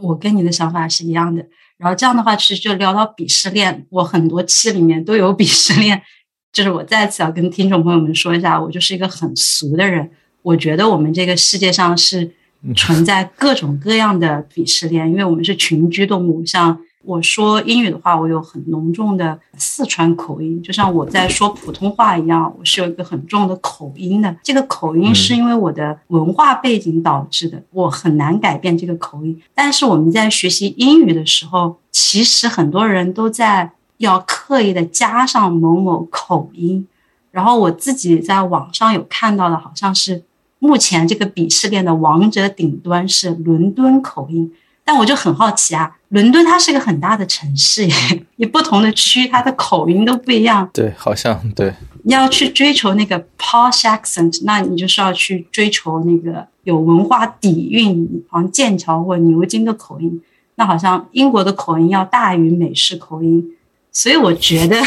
[0.00, 1.44] 我跟你的想法是一样的。
[1.78, 3.86] 然后这样的话，其实就聊到鄙视链。
[3.90, 6.02] 我很多期里面都有鄙视链，
[6.52, 10.10] 就是我再次要跟听众朋友们说一下，我就是一个很俗的人。
[10.42, 12.32] 我觉得我们这个世界上是
[12.74, 16.80] 存在各种各样的鄙视链，因为我们是群居动物，像。
[17.06, 24.36] 我说英语的话，我有很浓重的四川口音，就像我在说普通话一样，我是有一个很重的口音的。
[24.42, 29.40] 这个口音是因为我的文化背景导致的，我很难改变这个口音。
[29.54, 36.86] 但是我们在学习英语的时候，其实很多人都在要刻意的加上某某口音。
[37.30, 40.24] 然后我自己在网上有看到的，好像是
[40.58, 44.52] 目前这个鄙视链的王者顶端是伦敦口音。
[44.86, 47.92] 但我就很好奇啊，伦敦它是个很大的城市耶，
[48.36, 50.70] 你不同的区它的口音都不一样。
[50.72, 51.74] 对，好像对。
[52.04, 60.22] 你要去追求那个 posh accent，那你就是要去追求那个有文化底蕴，好像剑桥或牛津的口音。
[60.54, 63.44] 那好像英国的口音要大于美式口音，
[63.90, 64.80] 所以我觉得，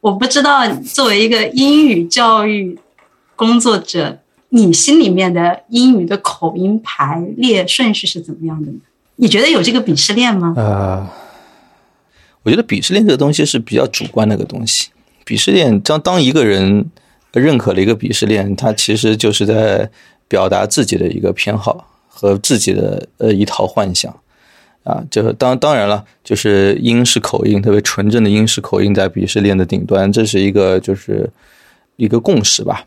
[0.00, 2.78] 我不知道作为一个英语教育
[3.34, 4.20] 工作者，
[4.50, 8.78] 你心里面的英语的口音排列顺序是怎么样的呢？
[9.16, 10.54] 你觉得有这个鄙视链吗？
[10.56, 11.08] 呃，
[12.42, 14.88] 我觉得鄙视链这个东西是比较主观的一个东西。
[15.24, 16.90] 鄙视链，当当一个人
[17.32, 19.88] 认可了一个鄙视链，他其实就是在
[20.26, 24.14] 表达自己的一个偏好和自己的呃一套幻想
[24.82, 25.02] 啊。
[25.10, 31.30] 就是当当然了，就是英式口音，特别纯正的英式口音在鄙视链的顶端，这是一个就是
[31.96, 32.84] 一个共识吧。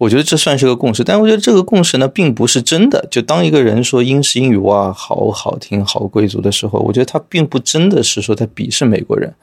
[0.00, 3.06] 我觉得这算是个共识，但我觉得这个共识呢，并不是真的。
[3.10, 9.34] 就当一个人说英式英语哇，好好听，好贵族的时候，我觉得他并不真的是说在鄙视美国人。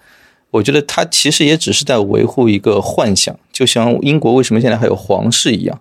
[0.49, 5.79] 我觉得他其实也只是在维护一个幻想，就像英国为什么现在还有皇室一样。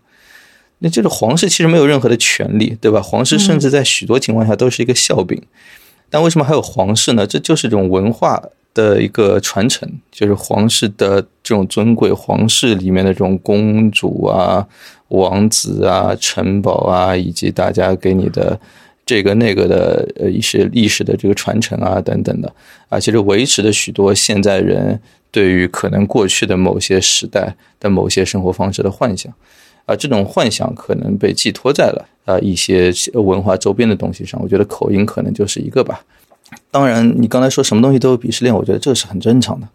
[0.80, 3.00] 那这个皇室其实没有任何的权利，对吧？
[3.00, 5.40] 皇室甚至在许多情况下都是一个笑柄。
[6.10, 7.26] 但为什么还有皇室呢？
[7.26, 8.42] 这就是一种文化。
[8.76, 14.68] 的一个传承，就是皇室的这种尊贵，皇室里面的这种公主啊、
[15.08, 18.60] 王子啊、城堡啊，以及大家给你的
[19.06, 22.52] 这个那个的呃一些历史的这个传承啊等等的
[22.90, 25.00] 啊，其实维持了许多现在人
[25.30, 29.32] 对于可能过去的某些时代的某些生活方式的幻想
[29.86, 36.04] 啊，这种幻想可能被寄托在了啊一些文化周边的东西上，我觉得口音可能就是一个吧。
[36.70, 39.68] 当然，你刚才说什么东西都有鄙视链，我觉得这个是很正常的。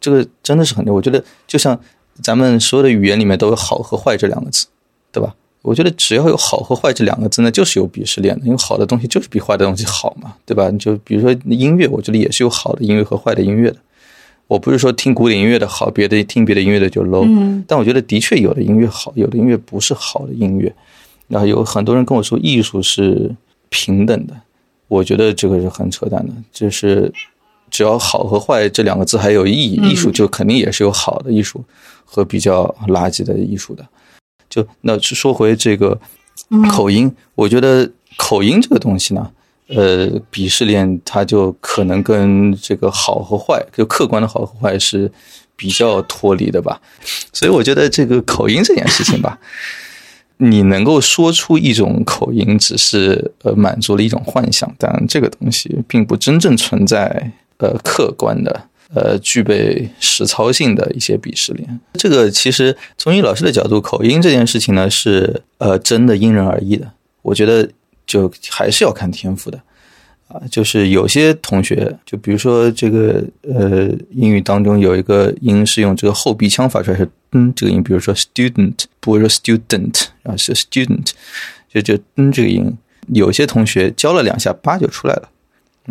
[0.00, 1.78] 这个真的是很，我觉得就像
[2.22, 4.66] 咱们所有的语言里面都有好和坏这两个字，
[5.10, 5.34] 对吧？
[5.62, 10.70] 我觉得只要有好和坏这两个字，那就是有鄙视链的，因为好的东西就是比坏的东西好嘛，对吧？
[10.70, 13.78] 你就比如说音乐，我觉得也是有好的音乐和坏的音乐的。
[14.46, 20.72] 我不是说听古典音乐的好，别的听别的音乐的就 low，、嗯但我觉得的确有的音乐好，有的音乐不是好的音乐。
[21.26, 23.34] 然后有很多人跟我说艺术是
[23.68, 24.34] 平等的，
[24.88, 26.32] 我觉得这个是很扯淡的。
[26.52, 27.12] 就是
[27.70, 31.64] 只要好和坏这两个字还有意义，嗯艺术就肯定也是有好的艺术
[32.04, 33.84] 和比较垃圾的艺术的。
[34.48, 35.98] 就那说回这个
[36.50, 39.30] 嗯口音，我觉得口音这个东西呢，
[39.68, 45.10] 呃，鄙视链它就可能跟这个好和坏，就客观的好和坏是
[45.56, 46.80] 比较脱离的吧。
[47.32, 49.38] 所以我觉得这个口音这件事情吧，
[50.38, 58.68] 你能够说出一种口音，只是呃满足了一种幻想，但这个东西并不真正存在呃客观的。
[58.94, 66.88] 呃，具备实操性的一些鄙视链，这个其实从英语老师的角度，口音这件事情呢是呃真的因人而异的。
[67.22, 67.68] 我觉得
[68.06, 69.60] 就还是要看天赋的
[70.28, 81.10] 啊，就是有些同学，就比如说这个呃英语当中有一个音是用这个后鼻腔发出来是嗯这个音，比如说 student 不会说 student 啊是 student，
[81.72, 82.76] 就就嗯这个音，
[83.08, 85.30] 有些同学教了两下叭就出来了，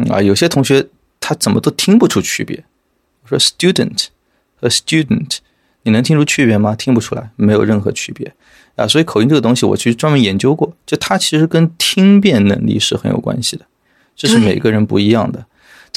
[0.09, 0.85] 啊有些同学
[1.21, 2.63] 他怎么都听不出区别。
[3.23, 4.07] 我说 student
[4.57, 5.37] 和 student，
[5.83, 6.75] 你能听出区别吗？
[6.75, 8.33] 听不出来，没有任何区别
[8.75, 8.85] 啊。
[8.85, 13.65] 所以口音这个东西，我其实专门研究过，就它其实跟听辨能力是很有关系的，
[14.15, 15.45] 这是每个人不一样的。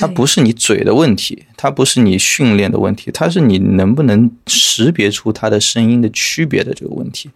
[0.00, 7.28] 它不是你嘴的问题，它不是你训练的问题，它是你能不能识别出它的声音的区别的这个问题。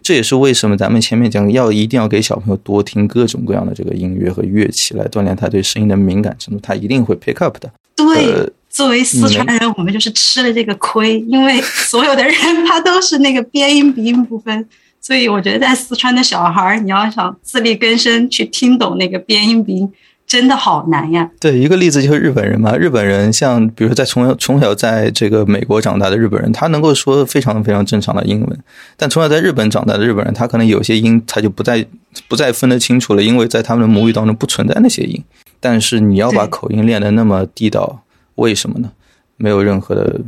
[0.00, 7.68] 这也是为什么咱们前面讲要一定要给小朋友多听各种各样的这个音乐和乐器来锻炼他对声音的敏感程度，他一定会 pick up 的。
[7.96, 14.68] 对，呃作为四川人，我们就是吃了这个亏，因为所有的人他都是那个边音鼻音不分，
[15.00, 19.92] 所以我觉得在四川的小孩儿，你要想自力更生去听懂那个边音鼻音，
[20.26, 21.30] 真的好难呀。
[21.38, 22.76] 对，一个例子就是日本人嘛。
[22.76, 28.58] 日本人像比如说在从小从小在这个美国长大的日本人，他能够说非常非常正常的英文，
[28.96, 31.86] 但从小在日本长大的日本人，他可能有些音他就不再
[32.26, 35.22] 不再分得清楚了，因为在他们的母语当中不存在那些音。
[35.60, 38.02] 但是你要把口音练得那么地道，
[38.34, 38.90] 为什么呢？
[39.36, 40.20] 没有任何的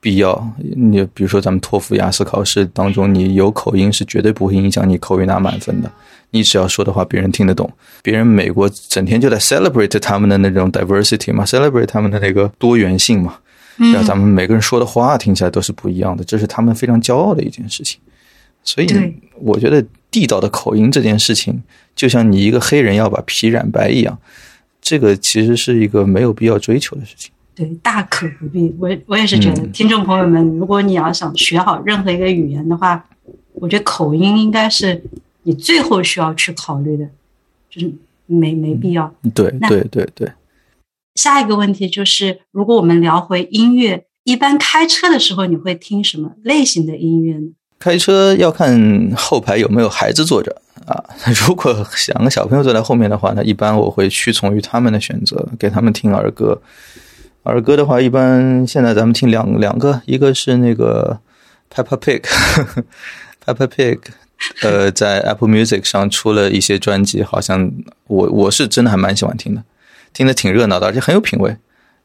[0.00, 0.52] 必要。
[0.76, 5.90] 你比如说咱们托福、雅思考试当中，你有口音是绝对不会影响你口语拿满分的。
[6.30, 7.70] 你只要说的话别人听得懂，
[8.02, 13.38] 别人美国整天就在 celebrate 他们的那种 diversity 嘛，celebrate 他们的那个多元性嘛。
[13.78, 17.98] 嗯然后咱们每个人说的话听起来都是不一样的，这是他们非常骄傲的一件事情。
[18.62, 21.62] 所以对我觉得地道的口音这件事情，
[21.96, 24.18] 就像你一个黑人要把皮染白一样，
[24.82, 27.30] 这个其实是一个没有必要追求的事情。
[27.54, 28.74] 对，大可不必。
[28.78, 33.02] 我我也是觉得，嗯听众朋友们，如果你要想学好任何一个语言的话，
[33.54, 35.02] 我觉得口音应该是
[35.42, 37.04] 你最后需要去考虑的，
[37.68, 37.92] 就是
[38.26, 39.12] 没没必要。
[39.34, 40.32] 对对对对，
[41.14, 47.48] 下一个问题就是，如果我们聊回音乐，一般开车的时候你会听什么类型的音乐呢？
[47.78, 50.54] 开车要看后排有没有孩子坐着
[50.86, 51.02] 啊。
[51.46, 51.72] 如果
[52.08, 56.60] 两个小朋友坐在后面的话那，一般我会屈从于他们的选择，给他们听儿歌。
[57.42, 61.18] 儿歌的话，一般现在咱们听两两个，一个是那个
[61.74, 63.98] Peppa Pig，Peppa Pig，
[64.62, 67.70] 呃，在 Apple Music 上出了一些专辑，好像
[68.06, 69.62] 我我是真的还蛮喜欢听的，
[70.12, 71.56] 听得挺热闹的，而且很有品味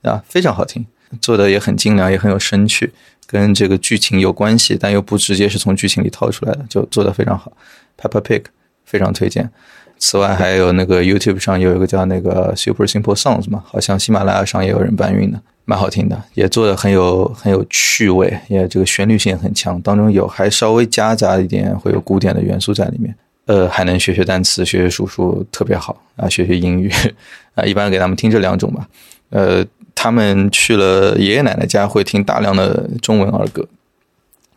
[0.02, 0.86] 啊，非常好听，
[1.22, 2.92] 做的也很精良，也很有生趣。
[3.28, 7.52] 跟这个剧情有关系，但又不直接是从剧情里掏出来的，就做得非常好。
[7.98, 8.44] Peppa Pig
[8.86, 9.50] 非常推荐。
[9.98, 23.14] 此外，还有那个 YouTube 上有一个叫那个 Super Simple Songs 嘛，好像喜马拉雅上也有人搬运的，蛮好听的，也做的很有很有趣味，也这个旋律性很强，当中有还稍微夹杂一点会有古典的元素在里面。
[23.48, 26.92] 呃，还能学学单词，学学数数，特别好啊，学学英语
[27.54, 28.88] 啊，一般给他们听这两种吧。
[29.30, 29.64] 呃，
[29.94, 33.64] 他们去了爷爷奶奶家会听大量的中文儿歌，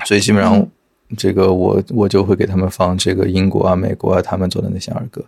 [0.06, 0.66] 所以基本上
[1.18, 5.22] 这个我我就会给他们放这个英国啊、美国啊他们做的那些儿歌。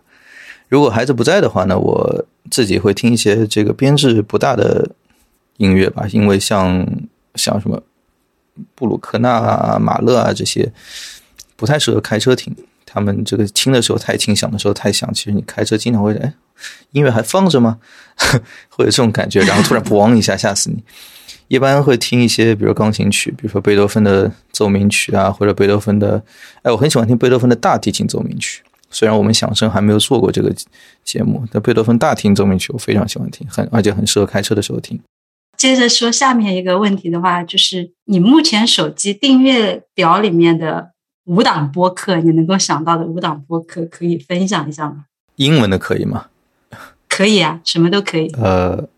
[0.68, 4.88] 如果孩子不在的话呢，我自己会听一些这个编制不大的
[5.60, 6.86] 音乐吧，因为像
[7.34, 7.80] 像什么
[8.74, 10.72] 布鲁克纳啊、马勒啊这些
[11.54, 12.54] 不太适合开车听。
[12.92, 16.34] 他们这个听的时候太轻，响的时候太响，其实你开车经常会哎，
[16.90, 17.78] 音乐还放着吗？
[18.68, 20.82] 会有这种感觉，然后突然咣一下吓死你。
[21.46, 26.20] 一般会听一些，比如钢琴曲，比如说贝多芬的奏鸣曲啊，或者贝多芬的，
[26.62, 28.62] 哎，我很喜欢听贝多芬的大提琴奏鸣曲。
[28.90, 30.52] 虽然我们响声还没有做过这个
[31.04, 35.00] 节目，但贝多芬大提琴奏鸣曲我非常喜欢听，很而且很适合开车的时候听。
[35.60, 40.92] 接着说下面一个问题的话，就是你目前手机订阅表里面的
[41.24, 45.04] 五档播客，你能够想到的五档播客，可以分享一下吗？
[45.36, 46.28] 英文的可以吗？
[47.06, 48.28] 可以啊，什么都可以。
[48.38, 48.88] 呃，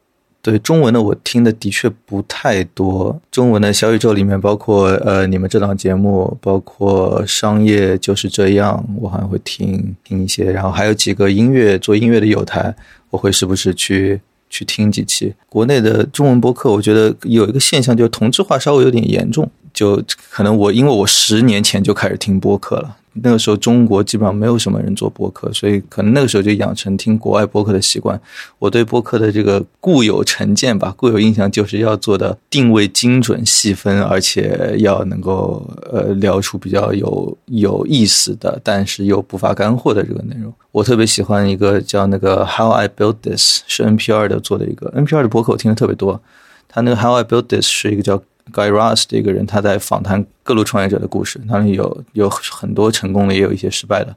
[0.41, 3.21] 对，中文的我听的的确不太多。
[3.33, 10.45] 中文的小宇宙里面，包括呃你们这档节目，包括商业就是这样，我好像会听听一些。
[10.45, 12.73] 然后还有几个音乐做音乐的有台，
[13.11, 14.21] 我会时不时去
[14.53, 15.35] 去听几期。
[15.49, 19.51] 国内的中文播客，我觉得有一个现象，就是同质化稍微有点严重。
[19.73, 20.01] 就
[20.31, 22.99] 可能我因为我十年前就开始听播客了。
[23.15, 28.19] 那个时候中国基本上没有什么人做播客，所以可能那个时候就养成听国外播客的习惯。
[28.59, 40.53] 我对播客的这个固有成见吧，固有印象就是要做的定位精准、细分，而且要能够呃聊出比较有有意思的，但是又不乏干货的这个内容。
[40.71, 46.21] 我特别喜欢一个叫那个 How I Built This，是 NPR 的做的一个 NPR 的播客，我听的特别多。
[46.67, 48.23] 他那个 How I Built This 是一个叫。
[48.53, 54.15] Guy Raz 的一个人，他在访谈各路创业者的故事，那里有有很多成功的，也有一些失败的，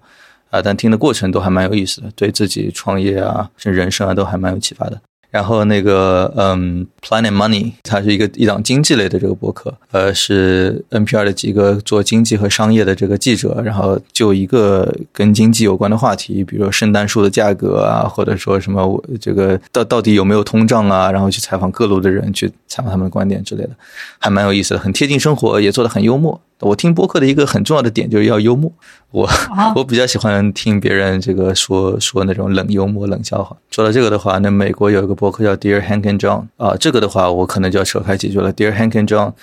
[0.49, 5.01] 啊，但听的过程都还蛮有意思的，对自己创业啊，甚至人生啊，都还蛮有启发的。
[5.35, 23.71] 然后那个嗯，Planet Money，它是一个一档经济类的这个博客，呃，是 NPR 的几个做经济和商业的这个记者，然后就一个跟经济有关的话题，比如说圣诞树的价格啊，或者说什么这个到到底有没有通胀啊，然后去采访各路的人，去采访他们的观点之类的，
[24.19, 26.39] 还蛮有意思的，很贴近生活，也做的很幽默。
[26.61, 28.71] 我听播客的一个很重要的点就是要幽默，
[29.11, 29.29] 我
[29.75, 33.55] 我比较喜欢听别人这个说说那种冷幽默、冷笑话。
[33.69, 38.53] 说到这个的话，那美国有一个播博客叫 Dear Hank and John 啊，这个的话我可能就要扯开几句了。
[38.53, 39.33] Dear Hank and John，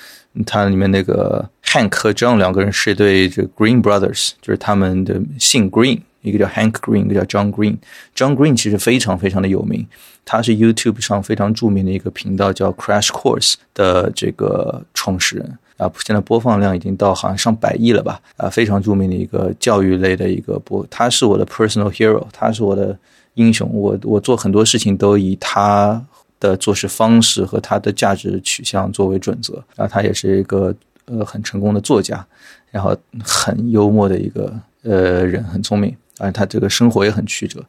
[0.46, 7.78] 它里面那个 Hank 和 John 两个人是一对这 Green Brothers，就是他们的姓 Green，一个叫 Hank Green，一个叫 John Green。
[8.14, 9.84] John Green 其实非常非常的有名，
[10.24, 15.58] 他是 YouTube 上非常著名的一个频道叫 Crash Course 的这个创始人。
[15.78, 18.20] 啊，现在播放量已经到好像上百亿了吧？
[18.36, 22.96] 啊，非常著名的一个教育类的一个播，他是我的 personal hero，他是我的
[23.34, 23.68] 英雄。
[23.72, 26.02] 我我做很多事情都以他
[26.40, 29.54] 的做事方式和他的价值取向作为准则。
[29.76, 30.74] 然后他也是一个
[31.06, 32.24] 呃很成功的作家，
[32.70, 34.52] 然后很幽默的一个
[34.82, 37.64] 呃人，很聪明，而他这个生活也很曲折。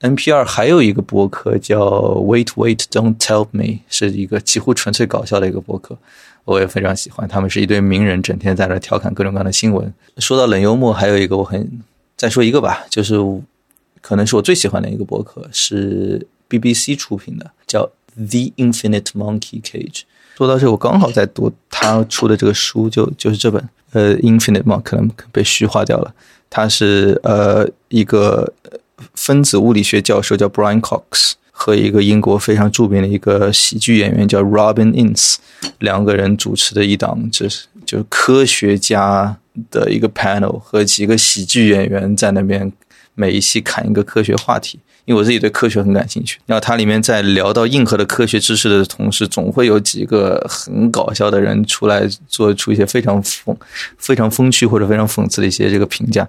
[0.00, 5.98] NPR 还有一个博客叫 Wait Wait Don't Tell Me，是一个几乎纯粹搞笑的一个博客。
[6.46, 9.92] 我也非常喜欢，他们是一堆名人，整天在那调侃各种各样的新闻。
[10.16, 11.70] 说到冷幽默，还有一个我很
[12.16, 13.16] 再说一个吧，就是
[14.00, 20.02] 可能是我最喜欢的一个博客，是 BBC 出品的，叫 The Infinite Monkey Cage。
[20.36, 26.14] 说到这，我刚好在读他出的这个书，就就是这本呃 Infinite Monk 可能被虚化掉了。
[26.48, 28.52] 他是呃一个
[29.14, 31.32] 分子物理学教授，叫 Brian Cox。
[31.62, 35.36] 和一个英国非常著名的一个喜剧演员叫 Robin Ince，
[35.80, 39.36] 两个人主持的一档，就是就是科学家
[39.70, 42.72] 的一个 panel，和几个喜剧演员在那边
[43.20, 44.78] 每一期侃一个科学话题。
[45.06, 53.56] 因为我自己对科学很感兴趣，然后它里面在聊到硬核的科学知识的同时，总会有几个很搞笑的人出来做出一些非常风、
[53.98, 56.28] 非常风趣或者非常讽刺的一些这个评价。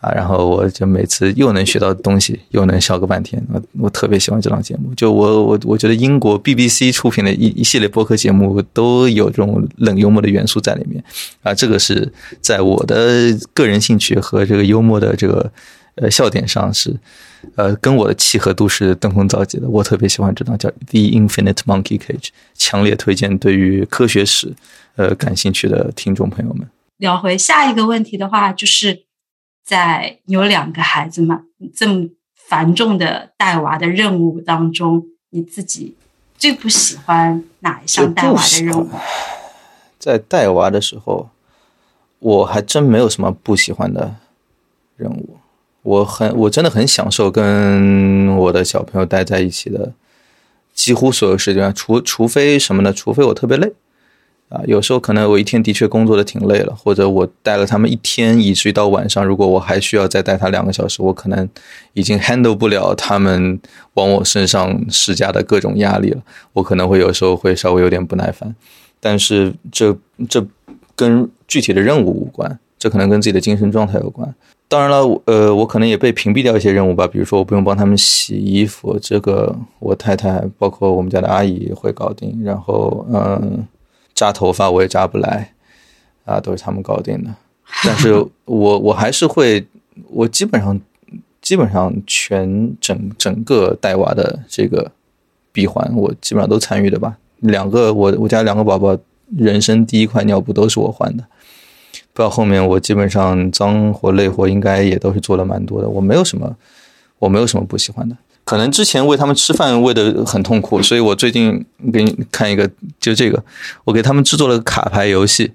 [0.00, 3.40] 啊，然后我就每次又能学到东西，又能笑个半天。
[3.52, 4.92] 我我特别喜欢这档节目。
[4.96, 11.04] 就我我我觉得英国 BBC 出品的一一系列播客节目都有这种冷幽默的元素在里面。
[11.42, 12.10] 啊，这个是
[12.40, 15.52] 在我的个人兴趣和这个幽默的这个
[15.96, 16.94] 呃笑点上是，
[17.56, 19.68] 呃，跟我的契合度是登峰造极的。
[19.68, 24.52] 我特别喜欢这档叫《The Infinite Monkey Cage》，强烈推荐对于科学史
[24.96, 26.68] 呃感兴趣的听众朋友们。
[26.98, 29.04] 聊回下一个问题的话，就是。
[29.62, 31.42] 在有两个孩子嘛，
[31.76, 35.94] 这么繁重的带娃的任务当中，你自己
[36.36, 38.88] 最不喜欢哪一项带娃的任务？
[39.96, 41.30] 在带娃的时候，
[42.18, 44.16] 我还真没有什么不喜欢的
[44.96, 45.38] 任务。
[45.82, 49.92] 我很，我真的很享受跟我的小朋友待在一起的，
[50.74, 52.92] 几乎所有时间，除除非什么呢？
[52.92, 53.72] 除非我特别累。
[54.50, 61.48] 啊，有时候可能我一天的确工作的挺累了，或者我带了他们一天，以至于到晚上，如果我还需要再带他两个小时，我可能
[61.92, 63.60] 已经 handle 不了他们
[63.94, 66.20] 往我身上施加的各种压力了。
[66.52, 68.52] 我可能会有时候会稍微有点不耐烦，
[68.98, 69.96] 但是这
[70.28, 70.44] 这
[70.96, 74.34] 跟具体的任务无关，这可能跟自己的精神状态有关。
[74.70, 82.40] 当然了，呃，我可能也被屏蔽掉一些任务吧，比如说我不用帮他们洗衣服，这个我太太包括我们家的阿姨会搞定。
[82.42, 83.66] 然后，嗯。
[84.12, 85.50] 扎头发我也扎不来，
[86.26, 87.30] 啊，都是他们搞定的。
[87.86, 88.12] 但是
[88.44, 89.64] 我我还是会，
[90.10, 90.78] 我基本上
[91.40, 94.92] 基本上全整整个带娃的这个
[95.52, 97.16] 闭环，我基本上都参与的吧。
[97.38, 98.94] 两个我我家两个宝宝
[99.34, 101.24] 人生第一块尿布都是我换的，
[102.20, 106.54] 到后面我基本上脏活累活应该也都是做了蛮多的，我没有什么
[107.18, 108.14] 我没有什么不喜欢的。
[108.44, 112.68] 可能之前喂他们吃饭喂的很痛苦，所以我最近给你看一个，
[112.98, 113.42] 就这个，
[113.84, 115.52] 我给他们制作了个卡牌游戏，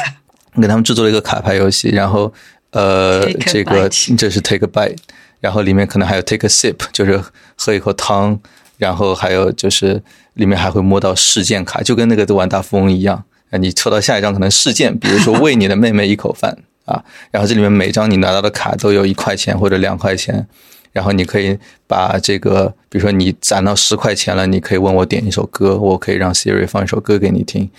[0.60, 2.32] 给他们制作了一个卡牌游戏，然后
[2.72, 3.88] 呃，这个
[4.18, 4.96] 这是 take a bite，
[5.40, 7.22] 然后里面可能还有 take a sip，就是
[7.56, 8.38] 喝一口汤，
[8.76, 10.02] 然后还有就是
[10.34, 13.22] 里面还会摸到事件卡，就跟那个玩大富翁一样，
[13.58, 20.46] 你抽到下一张可能事件，比如说喂你的妹妹一口饭啊，然后这里面每张你拿到的卡都有一块钱或者两块钱。
[20.92, 27.70] 然后你可以把这个，比如说你攒到十块钱了，你可以问我点一首歌，我可以让 Siri 放一首歌给你听。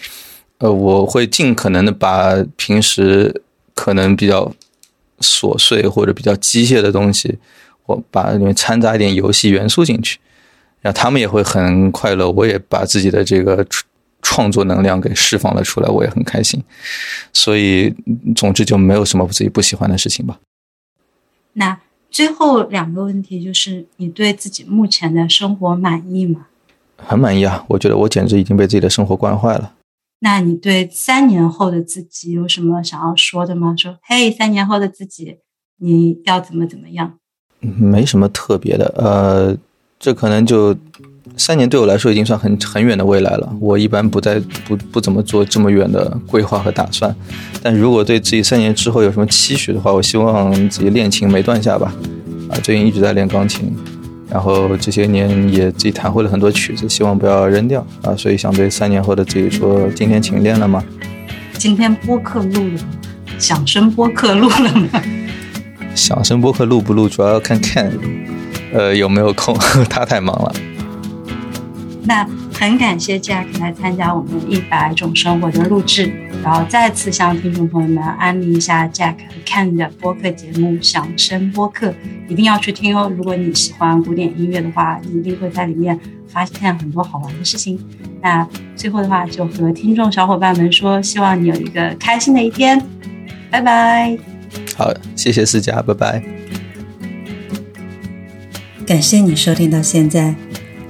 [0.58, 3.44] 呃，我会尽可能的把平时
[3.76, 4.52] 可能比较
[5.20, 7.38] 琐碎或者比较机械的东西，
[7.86, 10.18] 我把里面掺杂一点游戏元素进去，
[10.82, 13.64] 然后他们也会很快乐，我也把自己的这个
[14.24, 16.60] 创作能量给释放了出来，我也很开心。
[17.32, 17.94] 所以，
[18.36, 20.40] 总之就没有什么自己不喜欢的事情吧。
[21.54, 21.80] 那。
[22.14, 26.46] 最后两个问题就是：你对自己目前的生活满意吗？
[26.96, 27.66] 很满意啊！
[27.68, 29.74] 我觉得我简直已经被自己的生活惯坏了。
[30.20, 33.74] 那你对三年后的自己有什么想要说的吗？
[33.76, 35.40] 说，嘿，三年后的自己，
[35.80, 37.18] 你要怎么怎么样？
[37.62, 39.58] 没什么特别的，呃，
[39.98, 40.78] 这可能就。
[41.38, 43.56] 三年对我来说已经算很很远的未来了。
[43.60, 47.14] 我一般不再不不怎么做这么远的规划和打算。
[47.62, 51.94] 但如果对自己三年之后有什么期许的话，我希望自己练琴没断下吧。
[52.50, 53.74] 啊，最近一直在练钢琴，
[54.30, 58.14] 然后这些年也自己弹会了很多曲子，希望不要扔掉啊。
[58.16, 60.84] 所以想对三年后的自己说：今天琴练了吗？
[61.58, 62.90] 今天播客录了吗？
[63.40, 65.02] 响声播客录了吗？
[65.96, 67.92] 响声播客录不录，主要要看 Ken，
[68.74, 69.58] 呃，有没有空，
[69.90, 70.54] 他太忙了。
[72.06, 76.12] 那很感谢 Jack 来参加我们一百种生活的录制，
[76.44, 81.90] 然后再次向听众朋友们安利一下 Jack 和 Ken 的播客节目《响声播客》，
[82.28, 83.10] 一定要去听哦！
[83.16, 85.98] 如果你喜欢古典音乐的话，你一定会在里面
[86.28, 87.80] 发现很多好玩的事情。
[88.22, 88.46] 那
[88.76, 92.82] 最后的话，就和听众小伙伴们说，希望你有一个开心的一天，
[93.50, 94.18] 拜拜。
[94.76, 96.22] 好，谢谢思佳，拜拜。
[98.86, 100.36] 感谢你收听到现在。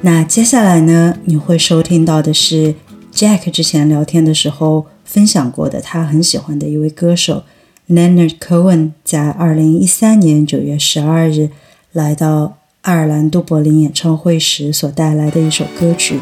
[0.05, 1.17] 那接下来呢？
[1.23, 2.75] 你会收听到的是
[3.13, 7.43] Jack 之前聊天的时候分享过的，他很喜欢的一位歌手
[7.87, 11.51] Leonard Cohen，在二零一三年九月十二日
[11.93, 16.19] 来到爱尔兰都柏林演唱会时所带来的一首歌曲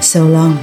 [0.00, 0.54] So Long,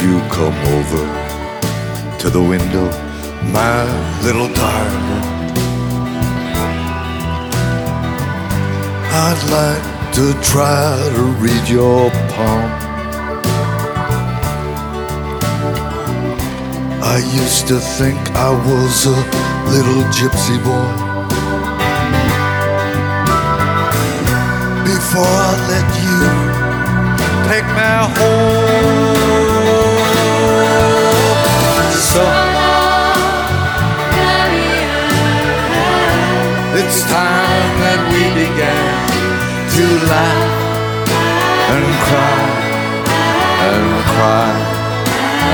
[0.00, 2.86] Marlene》。come over to the window,
[3.52, 3.84] my
[4.22, 5.24] little darling.
[9.12, 12.70] I'd like to try to read your palm.
[17.02, 19.18] I used to think I was a
[19.70, 20.90] little gypsy boy.
[24.84, 26.20] Before I let you
[27.48, 29.09] take me home
[32.12, 32.24] so
[36.80, 38.94] It's time that we began
[39.74, 40.50] to laugh
[41.74, 42.42] and cry
[43.70, 44.50] and cry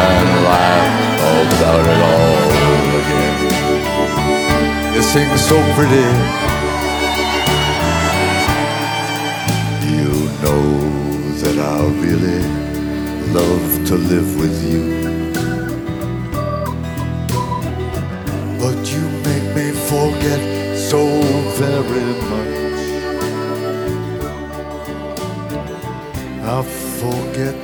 [0.07, 0.93] and laugh
[1.27, 3.37] oh, about it all again.
[4.95, 6.09] You sing so pretty.
[9.93, 10.11] You
[10.43, 10.65] know
[11.43, 12.43] that I really
[13.39, 15.06] love to live with you.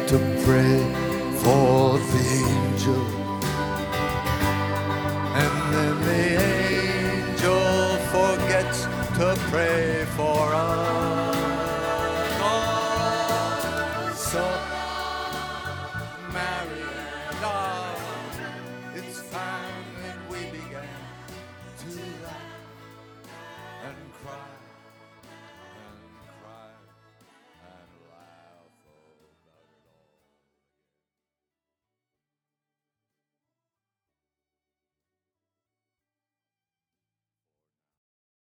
[0.09, 0.62] To pray